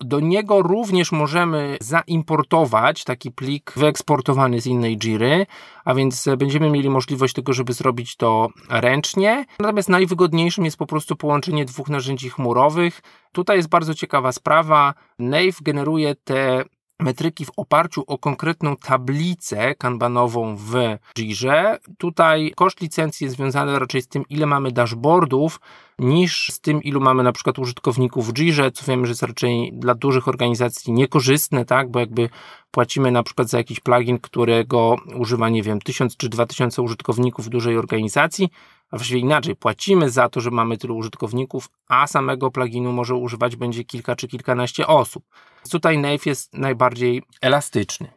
Do 0.04 0.20
niego 0.20 0.62
również 0.62 1.12
możemy 1.12 1.78
zaimportować 1.82 3.04
taki 3.04 3.32
plik 3.32 3.74
wyeksportowany 3.76 4.62
z 4.62 4.68
innej 4.68 4.98
Jiry, 4.98 5.46
a 5.86 5.94
więc 5.94 6.26
będziemy 6.38 6.70
mieli 6.70 6.90
możliwość 6.90 7.34
tego, 7.34 7.54
żeby 7.54 7.74
zrobić 7.74 8.16
to 8.16 8.50
ręcznie. 8.70 9.46
Natomiast 9.60 9.90
najwygodniejszym 9.90 10.66
jest 10.66 10.78
po 10.78 10.86
prostu 10.86 11.16
połączenie 11.16 11.66
dwóch 11.66 11.90
narzędzi 11.90 12.30
chmurowych. 12.30 13.02
Tutaj 13.32 13.58
jest 13.58 13.70
bardzo 13.70 13.94
ciekawa 13.94 14.32
sprawa. 14.32 14.94
Nave 15.20 15.62
generuje 15.62 16.16
te 16.16 16.64
metryki 17.00 17.46
w 17.46 17.52
oparciu 17.58 18.04
o 18.08 18.18
konkretną 18.18 18.76
tablicę 18.76 19.76
kanbanową 19.76 20.56
w 20.56 20.74
Jirze. 21.18 21.80
Tutaj 21.98 22.52
koszt 22.56 22.82
licencji 22.82 23.26
jest 23.26 23.36
związany 23.36 23.80
raczej 23.80 24.02
z 24.02 24.08
tym, 24.08 24.24
ile 24.30 24.46
mamy 24.46 24.72
dashboardów, 24.72 25.60
niż 26.00 26.48
z 26.52 26.60
tym, 26.60 26.84
ilu 26.84 27.02
mamy 27.02 27.24
na 27.24 27.32
przykład 27.32 27.60
użytkowników 27.60 28.34
w 28.34 28.38
Jirze, 28.38 28.72
co 28.72 28.86
wiemy, 28.86 29.06
że 29.06 29.12
jest 29.12 29.24
raczej 29.24 29.72
dla 29.74 29.96
dużych 29.96 30.28
organizacji 30.28 30.94
niekorzystne, 30.94 31.66
tak, 31.66 31.92
bo 31.92 32.00
jakby 32.00 32.30
płacimy 32.72 33.12
na 33.12 33.24
przykład 33.24 33.50
za 33.50 33.58
jakiś 33.58 33.80
plugin, 33.80 34.20
którego 34.20 34.96
używa, 35.16 35.50
nie 35.50 35.64
wiem, 35.64 35.82
1000 35.82 36.18
czy 36.18 36.30
2000 36.30 36.82
użytkowników 36.82 37.50
dużej 37.50 37.78
organizacji, 37.78 38.50
a 38.94 38.98
właściwie 38.98 39.20
inaczej, 39.20 39.56
płacimy 39.56 40.10
za 40.10 40.30
to, 40.30 40.42
że 40.42 40.52
mamy 40.52 40.78
tylu 40.78 40.98
użytkowników, 40.98 41.70
a 41.88 42.08
samego 42.08 42.52
pluginu 42.52 42.92
może 42.92 43.16
używać 43.16 43.56
będzie 43.56 43.84
kilka 43.84 44.16
czy 44.16 44.28
kilkanaście 44.28 44.88
osób. 44.88 45.24
Tutaj 45.70 45.98
Nave 45.98 46.26
jest 46.26 46.54
najbardziej 46.54 47.24
elastyczny. 47.42 48.12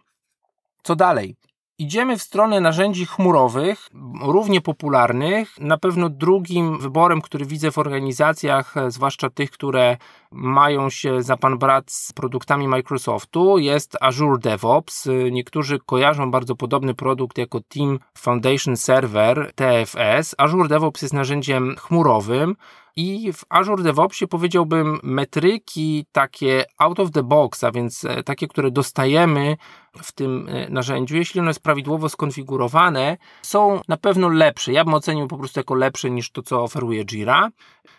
Co 0.82 0.96
dalej? 0.96 1.36
Idziemy 1.78 2.18
w 2.18 2.22
stronę 2.22 2.60
narzędzi 2.60 3.06
chmurowych, 3.06 3.88
równie 4.22 4.60
popularnych. 4.60 5.60
Na 5.60 5.78
pewno 5.78 6.08
drugim 6.08 6.78
wyborem, 6.78 7.20
który 7.20 7.44
widzę 7.44 7.70
w 7.70 7.78
organizacjach, 7.78 8.74
zwłaszcza 8.88 9.30
tych, 9.30 9.50
które 9.50 9.96
mają 10.32 10.90
się 10.90 11.22
za 11.22 11.36
pan 11.36 11.58
brat 11.58 11.90
z 11.90 12.12
produktami 12.12 12.68
Microsoftu, 12.68 13.58
jest 13.58 13.96
Azure 14.00 14.38
DevOps. 14.38 15.08
Niektórzy 15.32 15.78
kojarzą 15.86 16.30
bardzo 16.30 16.56
podobny 16.56 16.94
produkt 16.94 17.38
jako 17.38 17.60
Team 17.60 17.98
Foundation 18.18 18.76
Server 18.76 19.52
TFS. 19.54 20.34
Azure 20.38 20.68
DevOps 20.68 21.02
jest 21.02 21.14
narzędziem 21.14 21.76
chmurowym 21.78 22.56
I 22.96 23.32
w 23.32 23.44
Azure 23.48 23.82
DevOpsie 23.82 24.26
powiedziałbym 24.26 25.00
metryki 25.02 26.06
takie 26.12 26.64
out 26.78 27.00
of 27.00 27.10
the 27.10 27.22
box, 27.22 27.64
a 27.64 27.72
więc 27.72 28.04
e, 28.04 28.22
takie, 28.22 28.48
które 28.48 28.70
dostajemy 28.70 29.56
w 30.02 30.12
tym 30.12 30.48
e, 30.48 30.70
narzędziu, 30.70 31.16
jeśli 31.16 31.40
ono 31.40 31.50
jest 31.50 31.62
prawidłowo 31.62 32.08
skonfigurowane, 32.08 33.16
są 33.42 33.80
na 33.88 33.96
pewno 33.96 34.28
lepsze. 34.28 34.72
Ja 34.72 34.84
bym 34.84 34.94
ocenił 34.94 35.28
po 35.28 35.38
prostu 35.38 35.60
jako 35.60 35.74
lepsze 35.74 36.10
niż 36.10 36.30
to, 36.30 36.42
co 36.42 36.62
oferuje 36.62 37.04
Jira. 37.04 37.50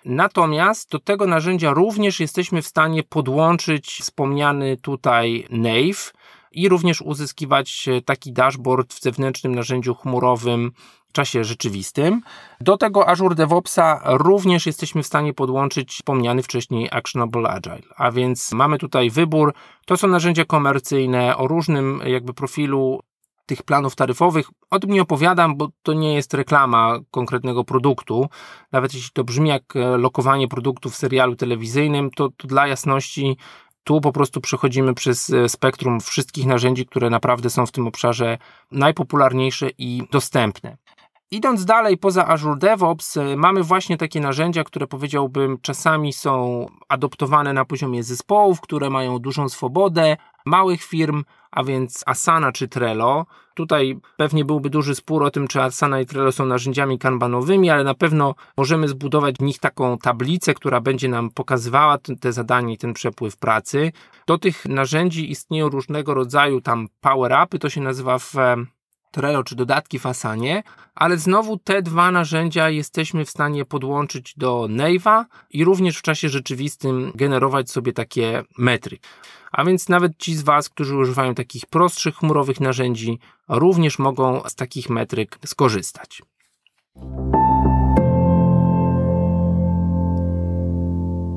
Natomiast 0.05 0.91
do 0.91 0.99
tego 0.99 1.27
narzędzia 1.27 1.73
również 1.73 2.19
jesteśmy 2.19 2.61
w 2.61 2.67
stanie 2.67 3.03
podłączyć 3.03 3.99
wspomniany 4.01 4.77
tutaj 4.77 5.47
Nave 5.49 6.13
i 6.57 6.69
również 6.69 7.01
uzyskiwać 7.01 7.87
e, 7.87 8.01
taki 8.01 8.33
dashboard 8.33 8.93
w 8.93 9.01
zewnętrznym 9.01 9.55
narzędziu 9.55 9.95
chmurowym 9.95 10.71
w 11.09 11.11
czasie 11.11 11.43
rzeczywistym. 11.43 12.21
Do 12.61 12.77
tego 12.77 13.09
Azure 13.09 13.35
DevOpsa 13.35 14.01
również 14.05 14.65
jesteśmy 14.65 15.03
w 15.03 15.07
stanie 15.07 15.33
podłączyć 15.33 15.91
wspomniany 15.91 16.43
wcześniej 16.43 16.89
Actionable 16.91 17.49
Agile, 17.49 17.81
a 17.95 18.11
więc 18.11 18.51
mamy 18.51 18.77
tutaj 18.77 19.09
wybór. 19.09 19.53
To 19.85 19.97
są 19.97 20.07
narzędzia 20.07 20.45
komercyjne 20.45 21.37
o 21.37 21.47
różnym 21.47 22.01
jakby 22.05 22.33
profilu 22.33 22.99
tych 23.47 23.63
planów 23.63 23.95
taryfowych. 23.95 24.49
O 24.69 24.79
tym 24.79 24.89
nie 24.89 25.01
opowiadam, 25.01 25.57
bo 25.57 25.67
to 25.83 25.93
nie 25.93 26.13
jest 26.13 26.33
reklama 26.33 26.99
konkretnego 27.11 27.63
produktu. 27.63 28.29
Nawet 28.71 28.93
jeśli 28.93 29.09
to 29.13 29.23
brzmi 29.23 29.49
jak 29.49 29.75
e, 29.75 29.97
lokowanie 29.97 30.47
produktu 30.47 30.89
w 30.89 30.95
serialu 30.95 31.35
telewizyjnym, 31.35 32.11
to, 32.11 32.29
to 32.37 32.47
dla 32.47 32.67
jasności 32.67 33.37
tu 33.87 34.01
po 34.01 34.11
prostu 34.11 34.41
przechodzimy 34.41 34.93
przez 34.93 35.29
e, 35.29 35.49
spektrum 35.49 35.99
wszystkich 35.99 36.45
narzędzi, 36.45 36.85
które 36.85 37.09
naprawdę 37.09 37.49
są 37.49 37.65
w 37.65 37.71
tym 37.71 37.87
obszarze 37.87 38.37
najpopularniejsze 38.71 39.69
i 39.77 40.01
dostępne. 40.11 40.77
Idąc 41.31 41.65
dalej 41.65 41.97
poza 41.97 42.27
Azure 42.27 42.59
DevOps, 42.59 43.17
e, 43.17 43.35
mamy 43.35 43.63
właśnie 43.63 43.97
takie 43.97 44.19
narzędzia, 44.19 44.63
które 44.63 44.87
powiedziałbym 44.87 45.57
czasami 45.61 46.13
są 46.13 46.65
adoptowane 46.89 47.53
na 47.53 47.65
poziomie 47.65 48.03
zespołów, 48.03 48.61
które 48.61 48.89
mają 48.89 49.19
dużą 49.19 49.49
swobodę, 49.49 50.17
małych 50.45 50.83
firm, 50.83 51.23
a 51.51 51.63
więc 51.63 52.03
Asana 52.05 52.51
czy 52.51 52.67
Trello. 52.67 53.25
Tutaj 53.53 53.99
pewnie 54.17 54.45
byłby 54.45 54.69
duży 54.69 54.95
spór 54.95 55.23
o 55.23 55.31
tym, 55.31 55.47
czy 55.47 55.61
Asana 55.61 55.99
i 55.99 56.05
Trello 56.05 56.31
są 56.31 56.45
narzędziami 56.45 56.99
kanbanowymi, 56.99 57.69
ale 57.69 57.83
na 57.83 57.93
pewno 57.93 58.35
możemy 58.57 58.87
zbudować 58.87 59.35
w 59.35 59.41
nich 59.41 59.59
taką 59.59 59.97
tablicę, 59.97 60.53
która 60.53 60.81
będzie 60.81 61.09
nam 61.09 61.29
pokazywała 61.29 61.97
te 62.19 62.33
zadanie 62.33 62.73
i 62.73 62.77
ten 62.77 62.93
przepływ 62.93 63.37
pracy. 63.37 63.91
Do 64.27 64.37
tych 64.37 64.65
narzędzi 64.65 65.31
istnieją 65.31 65.69
różnego 65.69 66.13
rodzaju 66.13 66.61
tam 66.61 66.87
power-upy, 67.01 67.59
to 67.59 67.69
się 67.69 67.81
nazywa 67.81 68.19
w 68.19 68.33
Trello 69.17 69.43
czy 69.43 69.55
dodatki 69.55 69.99
w 69.99 70.05
Asanie, 70.05 70.63
ale 70.95 71.17
znowu 71.17 71.57
te 71.57 71.81
dwa 71.81 72.11
narzędzia 72.11 72.69
jesteśmy 72.69 73.25
w 73.25 73.29
stanie 73.29 73.65
podłączyć 73.65 74.33
do 74.37 74.67
Nave'a 74.69 75.25
i 75.49 75.63
również 75.63 75.97
w 75.97 76.01
czasie 76.01 76.29
rzeczywistym 76.29 77.11
generować 77.15 77.71
sobie 77.71 77.93
takie 77.93 78.43
metry. 78.57 78.97
A 79.51 79.65
więc 79.65 79.89
nawet 79.89 80.17
ci 80.17 80.35
z 80.35 80.43
Was, 80.43 80.69
którzy 80.69 80.97
używają 80.97 81.35
takich 81.35 81.65
prostszych 81.65 82.15
chmurowych 82.15 82.59
narzędzi, 82.59 83.19
również 83.49 83.99
mogą 83.99 84.41
z 84.47 84.55
takich 84.55 84.89
metryk 84.89 85.39
skorzystać. 85.45 86.21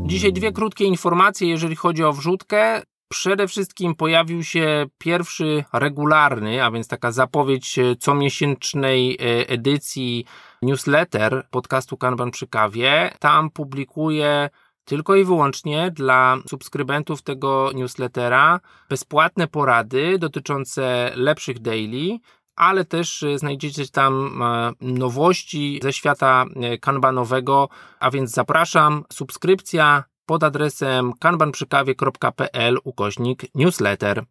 Dzisiaj 0.07 0.33
dwie 0.33 0.53
krótkie 0.53 0.85
informacje, 0.85 1.49
jeżeli 1.49 1.77
chodzi 1.77 2.05
o 2.05 2.13
wrzutkę. 2.13 2.83
Przede 3.13 3.49
wszystkim 3.49 3.95
pojawił 3.95 4.45
się 4.45 4.87
pierwszy 4.99 5.65
regularny, 5.73 6.65
a 6.65 6.71
więc 6.71 6.89
taka 6.89 7.13
zapowiedź 7.13 7.79
comiesięcznej 7.99 9.15
e, 9.15 9.49
edycji 9.49 10.25
newsletter 10.63 11.47
podcastu 11.51 11.97
Kanban 11.97 12.31
przy 12.31 12.47
kawie. 12.47 13.11
Tam 13.19 13.51
publikuję 13.51 14.51
tylko 14.85 15.17
i 15.17 15.25
wyłącznie 15.25 15.91
dla 15.91 16.37
subskrybentów 16.49 17.23
tego 17.23 17.71
newslettera 17.75 18.61
bezpłatne 18.89 19.47
porady 19.49 20.19
dotyczące 20.19 21.13
lepszych 21.15 21.59
daily, 21.59 22.19
ale 22.57 22.85
też 22.85 23.23
e, 23.23 23.39
znajdziecie 23.39 23.89
tam 23.89 24.43
e, 24.43 24.73
nowości 24.81 25.81
ze 25.83 25.93
świata 25.93 26.45
kanbanowego, 26.81 27.69
a 28.01 28.11
więc 28.11 28.31
zapraszam. 28.31 29.05
Subskrypcja 29.13 30.05
pod 30.31 30.45
adresem 30.45 31.13
kanbanprzykawie.pl 31.13 32.79
ukośnik 32.85 33.43
newsletter. 33.55 34.25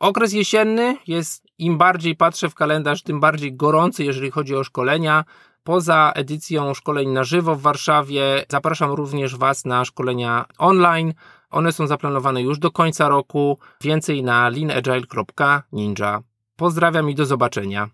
Okres 0.00 0.32
jesienny 0.32 0.96
jest, 1.06 1.46
im 1.58 1.78
bardziej 1.78 2.16
patrzę 2.16 2.48
w 2.50 2.54
kalendarz, 2.54 3.02
tym 3.02 3.20
bardziej 3.20 3.56
gorący, 3.56 4.04
jeżeli 4.04 4.30
chodzi 4.30 4.56
o 4.56 4.64
szkolenia. 4.64 5.24
Poza 5.64 6.12
edycją 6.14 6.74
szkoleń 6.74 7.08
na 7.08 7.24
żywo 7.24 7.56
w 7.56 7.62
Warszawie 7.62 8.44
zapraszam 8.48 8.92
również 8.92 9.36
Was 9.36 9.64
na 9.64 9.84
szkolenia 9.84 10.44
online. 10.58 11.14
One 11.50 11.72
są 11.72 11.86
zaplanowane 11.86 12.42
już 12.42 12.58
do 12.58 12.70
końca 12.70 13.08
roku. 13.08 13.58
Więcej 13.80 14.22
na 14.22 14.48
leanagile.ninja. 14.48 16.22
Pozdrawiam 16.56 17.10
i 17.10 17.14
do 17.14 17.26
zobaczenia. 17.26 17.88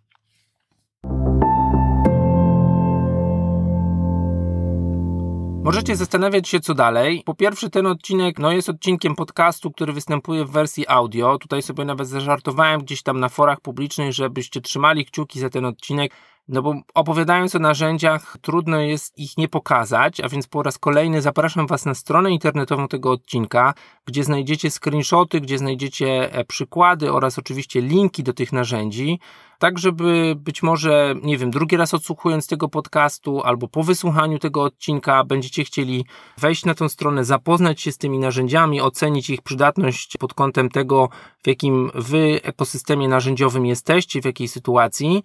Możecie 5.64 5.96
zastanawiać 5.96 6.48
się, 6.48 6.60
co 6.60 6.74
dalej. 6.74 7.22
Po 7.26 7.34
pierwsze, 7.34 7.70
ten 7.70 7.86
odcinek 7.86 8.38
no, 8.38 8.52
jest 8.52 8.68
odcinkiem 8.68 9.14
podcastu, 9.14 9.70
który 9.70 9.92
występuje 9.92 10.44
w 10.44 10.50
wersji 10.50 10.88
audio. 10.88 11.38
Tutaj 11.38 11.62
sobie 11.62 11.84
nawet 11.84 12.08
zażartowałem 12.08 12.80
gdzieś 12.80 13.02
tam 13.02 13.20
na 13.20 13.28
forach 13.28 13.60
publicznych, 13.60 14.12
żebyście 14.12 14.60
trzymali 14.60 15.04
kciuki 15.04 15.40
za 15.40 15.50
ten 15.50 15.64
odcinek. 15.64 16.12
No 16.50 16.62
bo 16.62 16.74
opowiadając 16.94 17.54
o 17.54 17.58
narzędziach, 17.58 18.36
trudno 18.40 18.80
jest 18.80 19.18
ich 19.18 19.38
nie 19.38 19.48
pokazać, 19.48 20.20
a 20.20 20.28
więc 20.28 20.46
po 20.46 20.62
raz 20.62 20.78
kolejny 20.78 21.22
zapraszam 21.22 21.66
Was 21.66 21.86
na 21.86 21.94
stronę 21.94 22.30
internetową 22.30 22.88
tego 22.88 23.10
odcinka, 23.10 23.74
gdzie 24.04 24.24
znajdziecie 24.24 24.70
screenshoty, 24.70 25.40
gdzie 25.40 25.58
znajdziecie 25.58 26.32
e, 26.32 26.44
przykłady 26.44 27.12
oraz 27.12 27.38
oczywiście 27.38 27.80
linki 27.80 28.22
do 28.22 28.32
tych 28.32 28.52
narzędzi, 28.52 29.20
tak 29.58 29.78
żeby 29.78 30.34
być 30.36 30.62
może, 30.62 31.14
nie 31.22 31.38
wiem, 31.38 31.50
drugi 31.50 31.76
raz 31.76 31.94
odsłuchując 31.94 32.46
tego 32.46 32.68
podcastu 32.68 33.42
albo 33.42 33.68
po 33.68 33.82
wysłuchaniu 33.82 34.38
tego 34.38 34.62
odcinka 34.62 35.24
będziecie 35.24 35.64
chcieli 35.64 36.04
wejść 36.38 36.64
na 36.64 36.74
tą 36.74 36.88
stronę, 36.88 37.24
zapoznać 37.24 37.80
się 37.80 37.92
z 37.92 37.98
tymi 37.98 38.18
narzędziami, 38.18 38.80
ocenić 38.80 39.30
ich 39.30 39.42
przydatność 39.42 40.16
pod 40.16 40.34
kątem 40.34 40.68
tego, 40.68 41.08
w 41.42 41.46
jakim 41.46 41.90
Wy 41.94 42.40
ekosystemie 42.42 43.08
narzędziowym 43.08 43.66
jesteście, 43.66 44.22
w 44.22 44.24
jakiej 44.24 44.48
sytuacji, 44.48 45.22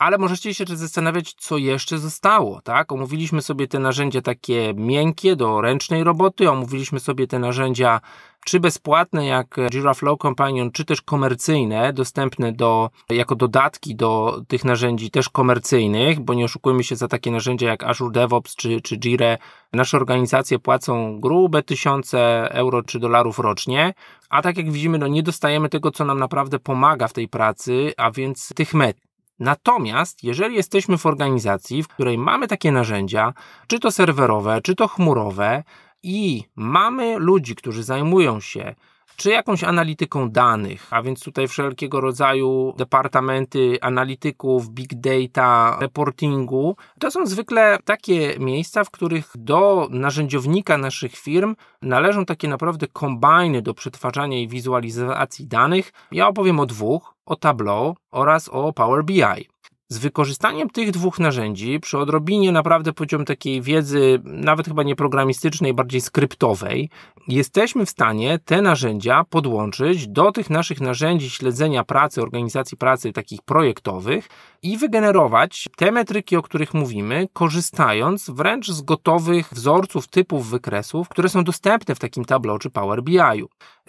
ale 0.00 0.18
możecie 0.18 0.54
się 0.54 0.64
zastanawiać, 0.68 1.34
co 1.34 1.58
jeszcze 1.58 1.98
zostało, 1.98 2.60
tak? 2.60 2.92
Omówiliśmy 2.92 3.42
sobie 3.42 3.68
te 3.68 3.78
narzędzia 3.78 4.22
takie 4.22 4.74
miękkie 4.74 5.36
do 5.36 5.60
ręcznej 5.60 6.04
roboty, 6.04 6.50
omówiliśmy 6.50 7.00
sobie 7.00 7.26
te 7.26 7.38
narzędzia 7.38 8.00
czy 8.44 8.60
bezpłatne 8.60 9.26
jak 9.26 9.56
Jira 9.70 9.94
Flow 9.94 10.18
Companion, 10.18 10.72
czy 10.72 10.84
też 10.84 11.02
komercyjne, 11.02 11.92
dostępne 11.92 12.52
do, 12.52 12.90
jako 13.10 13.36
dodatki 13.36 13.96
do 13.96 14.42
tych 14.48 14.64
narzędzi 14.64 15.10
też 15.10 15.28
komercyjnych, 15.28 16.20
bo 16.20 16.34
nie 16.34 16.44
oszukujmy 16.44 16.84
się 16.84 16.96
za 16.96 17.08
takie 17.08 17.30
narzędzia 17.30 17.68
jak 17.68 17.84
Azure 17.84 18.12
DevOps 18.12 18.56
czy, 18.56 18.80
czy 18.80 18.98
Jira. 18.98 19.38
Nasze 19.72 19.96
organizacje 19.96 20.58
płacą 20.58 21.20
grube 21.20 21.62
tysiące 21.62 22.48
euro 22.52 22.82
czy 22.82 22.98
dolarów 22.98 23.38
rocznie, 23.38 23.94
a 24.30 24.42
tak 24.42 24.56
jak 24.56 24.72
widzimy, 24.72 24.98
no 24.98 25.06
nie 25.06 25.22
dostajemy 25.22 25.68
tego, 25.68 25.90
co 25.90 26.04
nam 26.04 26.18
naprawdę 26.18 26.58
pomaga 26.58 27.08
w 27.08 27.12
tej 27.12 27.28
pracy, 27.28 27.92
a 27.96 28.10
więc 28.10 28.48
tych 28.54 28.74
met. 28.74 29.09
Natomiast, 29.40 30.24
jeżeli 30.24 30.56
jesteśmy 30.56 30.98
w 30.98 31.06
organizacji, 31.06 31.82
w 31.82 31.88
której 31.88 32.18
mamy 32.18 32.48
takie 32.48 32.72
narzędzia, 32.72 33.32
czy 33.66 33.78
to 33.78 33.90
serwerowe, 33.90 34.60
czy 34.62 34.74
to 34.74 34.88
chmurowe, 34.88 35.62
i 36.02 36.42
mamy 36.56 37.18
ludzi, 37.18 37.54
którzy 37.54 37.82
zajmują 37.82 38.40
się 38.40 38.74
czy 39.20 39.30
jakąś 39.30 39.64
analityką 39.64 40.30
danych, 40.30 40.86
a 40.90 41.02
więc 41.02 41.24
tutaj 41.24 41.48
wszelkiego 41.48 42.00
rodzaju 42.00 42.74
departamenty 42.78 43.78
analityków, 43.80 44.68
big 44.68 44.90
data, 44.94 45.78
reportingu, 45.80 46.76
to 46.98 47.10
są 47.10 47.26
zwykle 47.26 47.78
takie 47.84 48.34
miejsca, 48.38 48.84
w 48.84 48.90
których 48.90 49.32
do 49.34 49.88
narzędziownika 49.90 50.78
naszych 50.78 51.16
firm 51.16 51.56
należą 51.82 52.24
takie 52.24 52.48
naprawdę 52.48 52.86
kombajny 52.86 53.62
do 53.62 53.74
przetwarzania 53.74 54.38
i 54.38 54.48
wizualizacji 54.48 55.46
danych. 55.46 55.92
Ja 56.12 56.28
opowiem 56.28 56.60
o 56.60 56.66
dwóch, 56.66 57.14
o 57.26 57.36
Tableau 57.36 57.96
oraz 58.10 58.48
o 58.48 58.72
Power 58.72 59.04
BI. 59.04 59.48
Z 59.92 59.98
wykorzystaniem 59.98 60.70
tych 60.70 60.90
dwóch 60.90 61.18
narzędzi, 61.18 61.80
przy 61.80 61.98
odrobinie 61.98 62.52
naprawdę 62.52 62.92
poziom 62.92 63.24
takiej 63.24 63.62
wiedzy, 63.62 64.20
nawet 64.24 64.66
chyba 64.66 64.82
nie 64.82 64.96
programistycznej, 64.96 65.74
bardziej 65.74 66.00
skryptowej, 66.00 66.90
jesteśmy 67.28 67.86
w 67.86 67.90
stanie 67.90 68.38
te 68.44 68.62
narzędzia 68.62 69.24
podłączyć 69.30 70.08
do 70.08 70.32
tych 70.32 70.50
naszych 70.50 70.80
narzędzi 70.80 71.30
śledzenia 71.30 71.84
pracy, 71.84 72.22
organizacji 72.22 72.76
pracy 72.76 73.12
takich 73.12 73.42
projektowych 73.42 74.28
i 74.62 74.78
wygenerować 74.78 75.68
te 75.76 75.92
metryki, 75.92 76.36
o 76.36 76.42
których 76.42 76.74
mówimy, 76.74 77.28
korzystając 77.32 78.30
wręcz 78.30 78.70
z 78.70 78.82
gotowych 78.82 79.48
wzorców, 79.52 80.08
typów 80.08 80.50
wykresów, 80.50 81.08
które 81.08 81.28
są 81.28 81.44
dostępne 81.44 81.94
w 81.94 81.98
takim 81.98 82.24
Tableau 82.24 82.58
czy 82.58 82.70
Power 82.70 83.02
BI. 83.02 83.18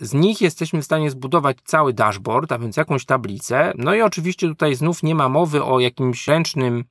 Z 0.02 0.14
nich 0.14 0.42
jesteśmy 0.42 0.82
w 0.82 0.86
stanie 0.86 1.12
zbudować 1.12 1.58
cały 1.64 1.94
dashboard, 1.94 2.52
a 2.52 2.60
więc 2.60 2.78
jakąś 2.78 3.06
tablicę. 3.06 3.74
No 3.76 3.96
i 3.96 4.02
oczywiście 4.02 4.48
tutaj 4.48 4.76
znów 4.76 5.04
nie 5.04 5.16
ma 5.16 5.30
mowy 5.30 5.64
o 5.64 5.80
jakimś 5.92 6.28
ręcznym 6.28 6.84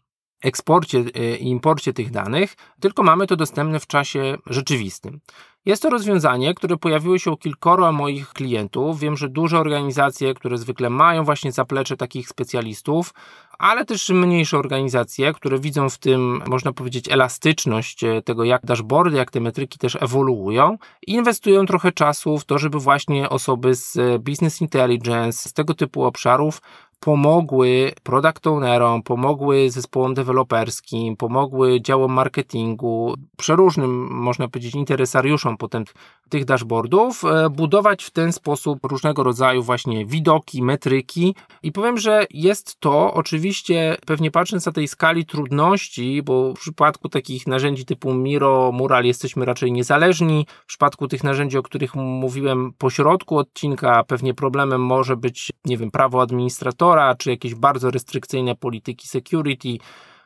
eksporcie 0.43 0.99
e, 0.99 1.37
i 1.37 1.49
imporcie 1.49 1.93
tych 1.93 2.11
danych, 2.11 2.57
tylko 2.81 3.03
mamy 3.03 3.27
to 3.27 3.37
dostępne 3.37 3.81
w 3.81 3.87
czasie 3.87 4.37
rzeczywistym. 4.47 5.21
Jest 5.67 5.83
to 5.83 5.91
rozwiązanie, 5.91 6.55
które 6.55 6.77
pojawiło 6.77 7.19
się 7.19 7.31
u 7.31 7.37
kilkoro 7.37 7.93
moich 7.93 8.29
klientów. 8.29 9.01
Wiem, 9.01 9.17
że 9.17 9.29
duże 9.29 9.59
organizacje, 9.59 10.35
które 10.35 10.59
zwykle 10.59 10.91
mają 10.91 11.25
właśnie 11.25 11.53
zaplecze 11.53 11.97
takich 11.97 12.29
specjalistów, 12.29 13.15
ale 13.59 13.85
też 13.85 14.09
mniejsze 14.09 14.59
organizacje, 14.59 15.33
które 15.33 15.59
widzą 15.59 15.89
w 15.89 15.99
tym, 15.99 16.43
można 16.47 16.73
powiedzieć, 16.73 17.09
elastyczność 17.09 18.05
e, 18.05 18.23
tego, 18.23 18.45
jak 18.45 18.67
dashboardy, 18.67 19.17
jak 19.17 19.31
te 19.31 19.41
metryki 19.41 19.79
też 19.79 19.97
ewoluują, 20.01 20.79
inwestują 21.07 21.67
trochę 21.67 21.93
czasu 21.93 22.39
w 22.39 22.45
to, 22.45 22.59
żeby 22.59 22.79
właśnie 22.79 23.29
osoby 23.29 23.75
z 23.75 23.97
e, 23.97 24.19
business 24.19 24.61
intelligence, 24.61 25.49
z 25.49 25.53
tego 25.53 25.75
typu 25.75 26.05
obszarów 26.05 26.63
pomogły 27.01 27.93
product 28.03 28.47
ownerom, 28.47 29.03
pomogły 29.03 29.71
zespołom 29.71 30.15
deweloperskim, 30.15 31.17
pomogły 31.17 31.81
działom 31.81 32.13
marketingu, 32.13 33.15
przeróżnym, 33.37 34.09
można 34.11 34.49
powiedzieć, 34.49 34.75
interesariuszom 34.75 35.57
potem 35.57 35.85
tych 36.31 36.45
dashboardów, 36.45 37.25
e, 37.25 37.51
budować 37.51 38.05
w 38.05 38.11
ten 38.11 38.33
sposób 38.33 38.79
różnego 38.85 39.23
rodzaju 39.23 39.63
właśnie 39.63 40.07
widoki, 40.07 40.63
metryki. 40.63 41.35
I 41.63 41.73
powiem, 41.73 41.99
że 41.99 42.27
jest 42.31 42.81
to 42.81 43.15
oczywiście, 43.15 43.97
pewnie 44.07 44.31
patrząc 44.31 44.67
na 44.67 44.73
tej 44.73 44.89
skali 44.89 45.27
trudności, 45.27 46.23
bo 46.23 46.55
w 46.55 46.59
przypadku 46.59 47.09
takich 47.09 47.47
narzędzi 47.47 47.85
typu 47.85 48.15
Miro, 48.15 48.73
Mural 48.73 49.05
jesteśmy 49.05 49.45
raczej 49.45 49.73
niezależni, 49.73 50.47
w 50.63 50.67
przypadku 50.67 51.09
tych 51.09 51.25
narzędzi, 51.25 51.59
o 51.59 51.63
których 51.63 51.95
mówiłem 51.95 52.73
po 52.79 52.91
środku 52.91 53.39
odcinka, 53.39 54.05
pewnie 54.05 54.35
problemem 54.35 54.81
może 54.81 55.17
być, 55.17 55.53
nie 55.65 55.77
wiem, 55.77 55.91
prawo 55.91 56.23
administratora, 56.23 56.90
czy 57.19 57.31
jakieś 57.31 57.55
bardzo 57.55 57.91
restrykcyjne 57.91 58.55
polityki 58.55 59.09
security, 59.09 59.69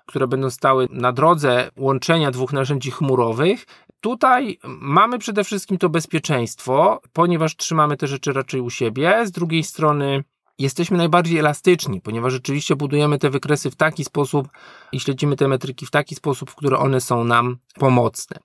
które 0.06 0.26
będą 0.26 0.50
stały 0.50 0.88
na 0.90 1.12
drodze 1.12 1.70
łączenia 1.76 2.30
dwóch 2.30 2.52
narzędzi 2.52 2.90
chmurowych. 2.90 3.66
Tutaj 4.00 4.58
mamy 4.64 5.18
przede 5.18 5.44
wszystkim 5.44 5.78
to 5.78 5.88
bezpieczeństwo, 5.88 7.00
ponieważ 7.12 7.56
trzymamy 7.56 7.96
te 7.96 8.06
rzeczy 8.06 8.32
raczej 8.32 8.60
u 8.60 8.70
siebie. 8.70 9.26
Z 9.26 9.30
drugiej 9.30 9.64
strony 9.64 10.24
jesteśmy 10.58 10.98
najbardziej 10.98 11.38
elastyczni, 11.38 12.00
ponieważ 12.00 12.32
rzeczywiście 12.32 12.76
budujemy 12.76 13.18
te 13.18 13.30
wykresy 13.30 13.70
w 13.70 13.76
taki 13.76 14.04
sposób 14.04 14.48
i 14.92 15.00
śledzimy 15.00 15.36
te 15.36 15.48
metryki 15.48 15.86
w 15.86 15.90
taki 15.90 16.14
sposób, 16.14 16.50
w 16.50 16.54
który 16.54 16.76
one 16.76 17.00
są 17.00 17.24
nam 17.24 17.56
pomocne. 17.74 18.36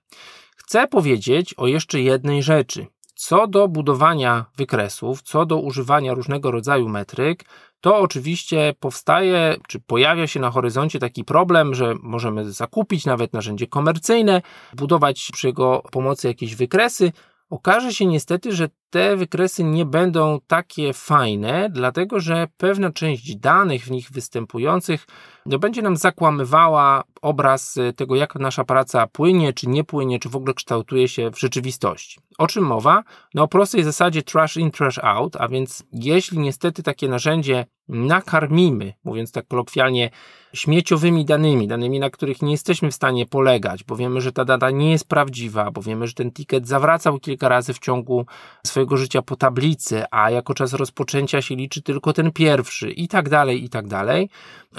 Chcę 0.56 0.86
powiedzieć 0.86 1.54
o 1.54 1.66
jeszcze 1.66 2.00
jednej 2.00 2.42
rzeczy. 2.42 2.86
Co 3.20 3.46
do 3.46 3.68
budowania 3.68 4.44
wykresów, 4.56 5.22
co 5.22 5.46
do 5.46 5.58
używania 5.58 6.14
różnego 6.14 6.50
rodzaju 6.50 6.88
metryk, 6.88 7.44
to 7.80 7.98
oczywiście 7.98 8.74
powstaje, 8.80 9.56
czy 9.68 9.80
pojawia 9.80 10.26
się 10.26 10.40
na 10.40 10.50
horyzoncie 10.50 10.98
taki 10.98 11.24
problem, 11.24 11.74
że 11.74 11.94
możemy 12.02 12.52
zakupić 12.52 13.06
nawet 13.06 13.32
narzędzie 13.32 13.66
komercyjne, 13.66 14.42
budować 14.76 15.28
przy 15.32 15.46
jego 15.46 15.82
pomocy 15.92 16.28
jakieś 16.28 16.54
wykresy. 16.54 17.12
Okaże 17.50 17.94
się 17.94 18.06
niestety, 18.06 18.52
że 18.52 18.68
te 18.90 19.16
wykresy 19.16 19.64
nie 19.64 19.84
będą 19.84 20.38
takie 20.46 20.92
fajne, 20.92 21.70
dlatego 21.72 22.20
że 22.20 22.48
pewna 22.56 22.92
część 22.92 23.36
danych 23.36 23.84
w 23.84 23.90
nich 23.90 24.10
występujących 24.10 25.06
no, 25.46 25.58
będzie 25.58 25.82
nam 25.82 25.96
zakłamywała 25.96 27.04
obraz 27.22 27.78
tego, 27.96 28.16
jak 28.16 28.34
nasza 28.34 28.64
praca 28.64 29.06
płynie, 29.06 29.52
czy 29.52 29.68
nie 29.68 29.84
płynie, 29.84 30.18
czy 30.18 30.28
w 30.28 30.36
ogóle 30.36 30.54
kształtuje 30.54 31.08
się 31.08 31.30
w 31.30 31.40
rzeczywistości. 31.40 32.20
O 32.38 32.46
czym 32.46 32.64
mowa? 32.64 33.02
No 33.34 33.42
o 33.42 33.48
prostej 33.48 33.84
zasadzie 33.84 34.22
trash 34.22 34.56
in, 34.56 34.70
trash 34.70 34.98
out, 34.98 35.36
a 35.36 35.48
więc 35.48 35.82
jeśli 35.92 36.38
niestety 36.38 36.82
takie 36.82 37.08
narzędzie 37.08 37.66
nakarmimy, 37.88 38.92
mówiąc 39.04 39.32
tak 39.32 39.48
kolokwialnie, 39.48 40.10
śmieciowymi 40.54 41.24
danymi, 41.24 41.68
danymi, 41.68 42.00
na 42.00 42.10
których 42.10 42.42
nie 42.42 42.52
jesteśmy 42.52 42.90
w 42.90 42.94
stanie 42.94 43.26
polegać, 43.26 43.84
bo 43.84 43.96
wiemy, 43.96 44.20
że 44.20 44.32
ta 44.32 44.44
data 44.44 44.70
nie 44.70 44.90
jest 44.90 45.08
prawdziwa, 45.08 45.70
bo 45.70 45.82
wiemy, 45.82 46.06
że 46.06 46.14
ten 46.14 46.32
ticket 46.32 46.68
zawracał 46.68 47.18
kilka 47.18 47.48
razy 47.48 47.74
w 47.74 47.78
ciągu 47.78 48.26
swojego 48.66 48.79
życia 48.92 49.22
po 49.22 49.36
tablicy, 49.36 50.04
a 50.10 50.30
jako 50.30 50.54
czas 50.54 50.72
rozpoczęcia 50.72 51.42
się 51.42 51.56
liczy 51.56 51.82
tylko 51.82 52.12
ten 52.12 52.32
pierwszy 52.32 52.90
i 52.90 53.08
tak 53.08 53.28
dalej, 53.28 53.64
i 53.64 53.68
tak 53.68 53.86
dalej, 53.86 54.28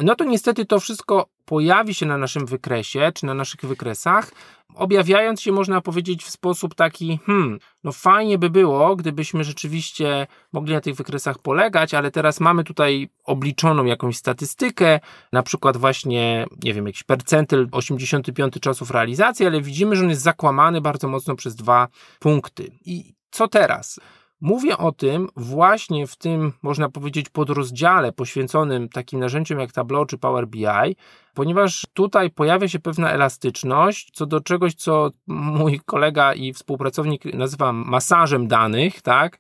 no 0.02 0.16
to 0.16 0.24
niestety 0.24 0.66
to 0.66 0.80
wszystko 0.80 1.30
pojawi 1.46 1.94
się 1.94 2.06
na 2.06 2.18
naszym 2.18 2.46
wykresie, 2.46 3.12
czy 3.16 3.26
na 3.26 3.34
naszych 3.34 3.62
wykresach, 3.62 4.32
objawiając 4.76 5.42
się, 5.42 5.52
można 5.52 5.82
powiedzieć, 5.82 6.24
w 6.24 6.30
sposób 6.30 6.76
taki, 6.76 7.20
hmm, 7.26 7.60
no 7.84 7.92
fajnie 7.92 8.38
by 8.38 8.50
było, 8.50 8.96
gdybyśmy 8.96 9.44
rzeczywiście 9.44 10.28
mogli 10.54 10.74
na 10.74 10.82
tych 10.82 10.96
wykresach 10.96 11.40
polegać, 11.40 11.94
ale 11.94 12.12
teraz 12.12 12.40
mamy 12.40 12.64
tutaj 12.64 13.10
obliczoną 13.24 13.86
jakąś 13.86 14.18
statystykę, 14.18 15.00
na 15.32 15.44
przykład 15.44 15.78
właśnie, 15.78 16.46
nie 16.64 16.74
wiem, 16.74 16.88
jakiś 16.88 17.04
percentyl 17.04 17.68
85 17.72 18.54
czasów 18.62 18.92
realizacji, 18.92 19.46
ale 19.46 19.62
widzimy, 19.62 19.96
że 19.96 20.04
on 20.04 20.10
jest 20.10 20.22
zakłamany 20.22 20.82
bardzo 20.82 21.08
mocno 21.08 21.36
przez 21.36 21.56
dwa 21.56 21.88
punkty. 22.20 22.72
I 22.86 23.14
co 23.32 23.48
teraz? 23.48 24.00
Mówię 24.42 24.78
o 24.78 24.92
tym 24.92 25.28
właśnie 25.36 26.08
w 26.08 26.16
tym, 26.16 26.54
można 26.62 26.90
powiedzieć, 26.90 27.30
podrozdziale 27.30 28.12
poświęconym 28.12 28.90
takim 28.90 29.20
narzędziom 29.20 29.60
jak 29.60 29.72
Tableau 29.72 30.06
czy 30.06 30.18
Power 30.18 30.48
BI, 30.48 30.96
ponieważ 31.34 31.88
tutaj 31.94 32.30
pojawia 32.30 32.68
się 32.68 32.80
pewna 32.80 33.12
elastyczność 33.12 34.10
co 34.14 34.26
do 34.26 34.42
czegoś, 34.42 34.74
co 34.74 35.10
mój 35.28 35.80
kolega 35.86 36.34
i 36.34 36.54
współpracownik 36.54 37.26
nazywa 37.26 37.74
masażem 37.74 38.48
danych, 38.48 39.02
tak? 39.02 39.38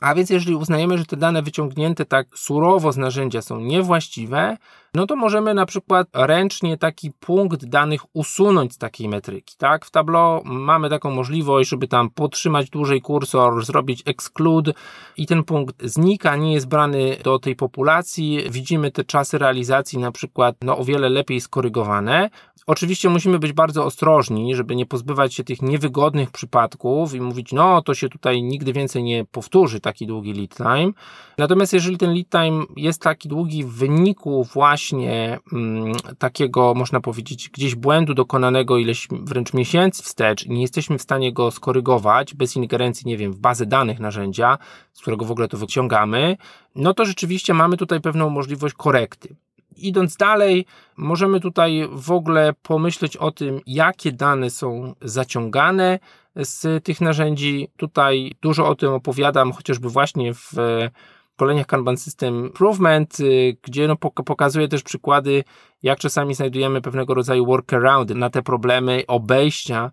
A 0.00 0.14
więc 0.14 0.30
jeżeli 0.30 0.54
uznajemy, 0.54 0.98
że 0.98 1.04
te 1.04 1.16
dane 1.16 1.42
wyciągnięte 1.42 2.04
tak 2.04 2.26
surowo 2.34 2.92
z 2.92 2.96
narzędzia 2.96 3.42
są 3.42 3.60
niewłaściwe, 3.60 4.56
no 4.94 5.06
to 5.06 5.16
możemy 5.16 5.54
na 5.54 5.66
przykład 5.66 6.08
ręcznie 6.14 6.78
taki 6.78 7.10
punkt 7.20 7.64
danych 7.64 8.00
usunąć 8.12 8.72
z 8.72 8.78
takiej 8.78 9.08
metryki. 9.08 9.54
Tak? 9.58 9.84
W 9.84 9.90
Tableau 9.90 10.42
mamy 10.44 10.90
taką 10.90 11.10
możliwość, 11.10 11.70
żeby 11.70 11.88
tam 11.88 12.10
podtrzymać 12.10 12.70
dłużej 12.70 13.00
kursor, 13.00 13.64
zrobić 13.64 14.02
exclude 14.06 14.72
i 15.16 15.26
ten 15.26 15.44
punkt 15.44 15.82
znika, 15.84 16.36
nie 16.36 16.52
jest 16.52 16.68
brany 16.68 17.16
do 17.24 17.38
tej 17.38 17.56
populacji. 17.56 18.40
Widzimy 18.50 18.90
te 18.90 19.04
czasy 19.04 19.38
realizacji 19.38 19.98
na 19.98 20.12
przykład 20.12 20.56
no, 20.62 20.78
o 20.78 20.84
wiele 20.84 21.08
lepiej 21.08 21.40
skorygowane. 21.40 22.30
Oczywiście 22.66 23.08
musimy 23.08 23.38
być 23.38 23.52
bardzo 23.52 23.84
ostrożni, 23.84 24.54
żeby 24.54 24.76
nie 24.76 24.86
pozbywać 24.86 25.34
się 25.34 25.44
tych 25.44 25.62
niewygodnych 25.62 26.30
przypadków 26.30 27.14
i 27.14 27.20
mówić, 27.20 27.52
no 27.52 27.82
to 27.82 27.94
się 27.94 28.08
tutaj 28.08 28.42
nigdy 28.42 28.72
więcej 28.72 29.02
nie 29.02 29.24
powtórzy 29.24 29.80
taki 29.80 30.06
długi 30.06 30.32
lead 30.32 30.56
time. 30.56 30.92
Natomiast 31.38 31.72
jeżeli 31.72 31.98
ten 31.98 32.14
lead 32.14 32.28
time 32.28 32.64
jest 32.76 33.02
taki 33.02 33.28
długi 33.28 33.64
w 33.64 33.72
wyniku 33.72 34.44
właśnie 34.44 34.79
mm, 34.92 35.92
takiego, 36.18 36.74
można 36.74 37.00
powiedzieć, 37.00 37.48
gdzieś 37.48 37.74
błędu 37.74 38.14
dokonanego 38.14 38.78
ileś 38.78 39.08
wręcz 39.10 39.54
miesięcy 39.54 40.02
wstecz 40.02 40.44
i 40.46 40.50
nie 40.50 40.62
jesteśmy 40.62 40.98
w 40.98 41.02
stanie 41.02 41.32
go 41.32 41.50
skorygować 41.50 42.34
bez 42.34 42.56
ingerencji, 42.56 43.06
nie 43.06 43.16
wiem, 43.16 43.32
w 43.32 43.38
bazę 43.38 43.66
danych 43.66 44.00
narzędzia, 44.00 44.58
z 44.92 45.00
którego 45.00 45.24
w 45.24 45.30
ogóle 45.30 45.48
to 45.48 45.56
wyciągamy, 45.56 46.36
no 46.74 46.94
to 46.94 47.04
rzeczywiście 47.04 47.54
mamy 47.54 47.76
tutaj 47.76 48.00
pewną 48.00 48.30
możliwość 48.30 48.74
korekty. 48.74 49.36
Idąc 49.76 50.16
dalej, 50.16 50.66
możemy 50.96 51.40
tutaj 51.40 51.88
w 51.92 52.10
ogóle 52.10 52.52
pomyśleć 52.62 53.16
o 53.16 53.30
tym, 53.30 53.60
jakie 53.66 54.12
dane 54.12 54.50
są 54.50 54.94
zaciągane 55.02 55.98
z 56.36 56.84
tych 56.84 57.00
narzędzi. 57.00 57.68
Tutaj 57.76 58.32
dużo 58.42 58.68
o 58.68 58.74
tym 58.74 58.92
opowiadam, 58.92 59.52
chociażby 59.52 59.88
właśnie 59.88 60.34
w 60.34 60.52
szkoleniach 61.40 61.66
Kanban 61.66 61.96
System 61.96 62.46
Improvement, 62.46 63.20
y, 63.20 63.56
gdzie 63.62 63.88
no 63.88 63.96
pokazuję 63.96 64.68
też 64.68 64.82
przykłady, 64.82 65.44
jak 65.82 65.98
czasami 65.98 66.34
znajdujemy 66.34 66.80
pewnego 66.80 67.14
rodzaju 67.14 67.46
workaround 67.46 68.10
na 68.10 68.30
te 68.30 68.42
problemy, 68.42 69.04
obejścia, 69.06 69.90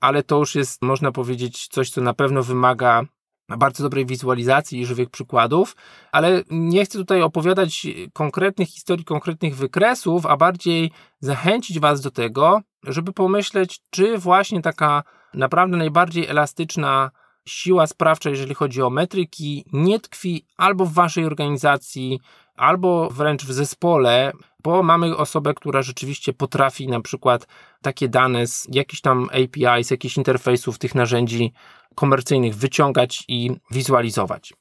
ale 0.00 0.22
to 0.22 0.38
już 0.38 0.54
jest, 0.54 0.82
można 0.82 1.12
powiedzieć, 1.12 1.68
coś, 1.68 1.90
co 1.90 2.00
na 2.00 2.14
pewno 2.14 2.42
wymaga 2.42 3.02
bardzo 3.58 3.82
dobrej 3.82 4.06
wizualizacji 4.06 4.80
i 4.80 4.86
żywych 4.86 5.10
przykładów, 5.10 5.76
ale 6.12 6.42
nie 6.50 6.84
chcę 6.84 6.98
tutaj 6.98 7.22
opowiadać 7.22 7.86
konkretnych 8.12 8.68
historii, 8.68 9.04
konkretnych 9.04 9.56
wykresów, 9.56 10.26
a 10.26 10.36
bardziej 10.36 10.90
zachęcić 11.20 11.80
Was 11.80 12.00
do 12.00 12.10
tego, 12.10 12.60
żeby 12.84 13.12
pomyśleć, 13.12 13.80
czy 13.90 14.18
właśnie 14.18 14.62
taka 14.62 15.02
naprawdę 15.34 15.76
najbardziej 15.76 16.26
elastyczna 16.26 17.10
siła 17.48 17.86
sprawcza, 17.86 18.30
jeżeli 18.30 18.54
chodzi 18.54 18.82
o 18.82 18.90
metryki, 18.90 19.64
nie 19.72 20.00
tkwi 20.00 20.44
albo 20.56 20.86
w 20.86 20.92
Waszej 20.92 21.24
organizacji, 21.24 22.20
albo 22.56 23.10
wręcz 23.10 23.44
w 23.44 23.52
zespole, 23.52 24.32
bo 24.62 24.82
mamy 24.82 25.16
osobę, 25.16 25.54
która 25.54 25.82
rzeczywiście 25.82 26.32
potrafi 26.32 26.88
na 26.88 27.00
przykład 27.00 27.46
takie 27.82 28.08
dane 28.08 28.46
z 28.46 28.66
jakichś 28.72 29.00
tam 29.00 29.24
API, 29.24 29.84
z 29.84 29.90
jakichś 29.90 30.16
interfejsów 30.16 30.78
tych 30.78 30.94
narzędzi 30.94 31.52
komercyjnych 31.94 32.56
wyciągać 32.56 33.24
i 33.28 33.50
wizualizować. 33.70 34.52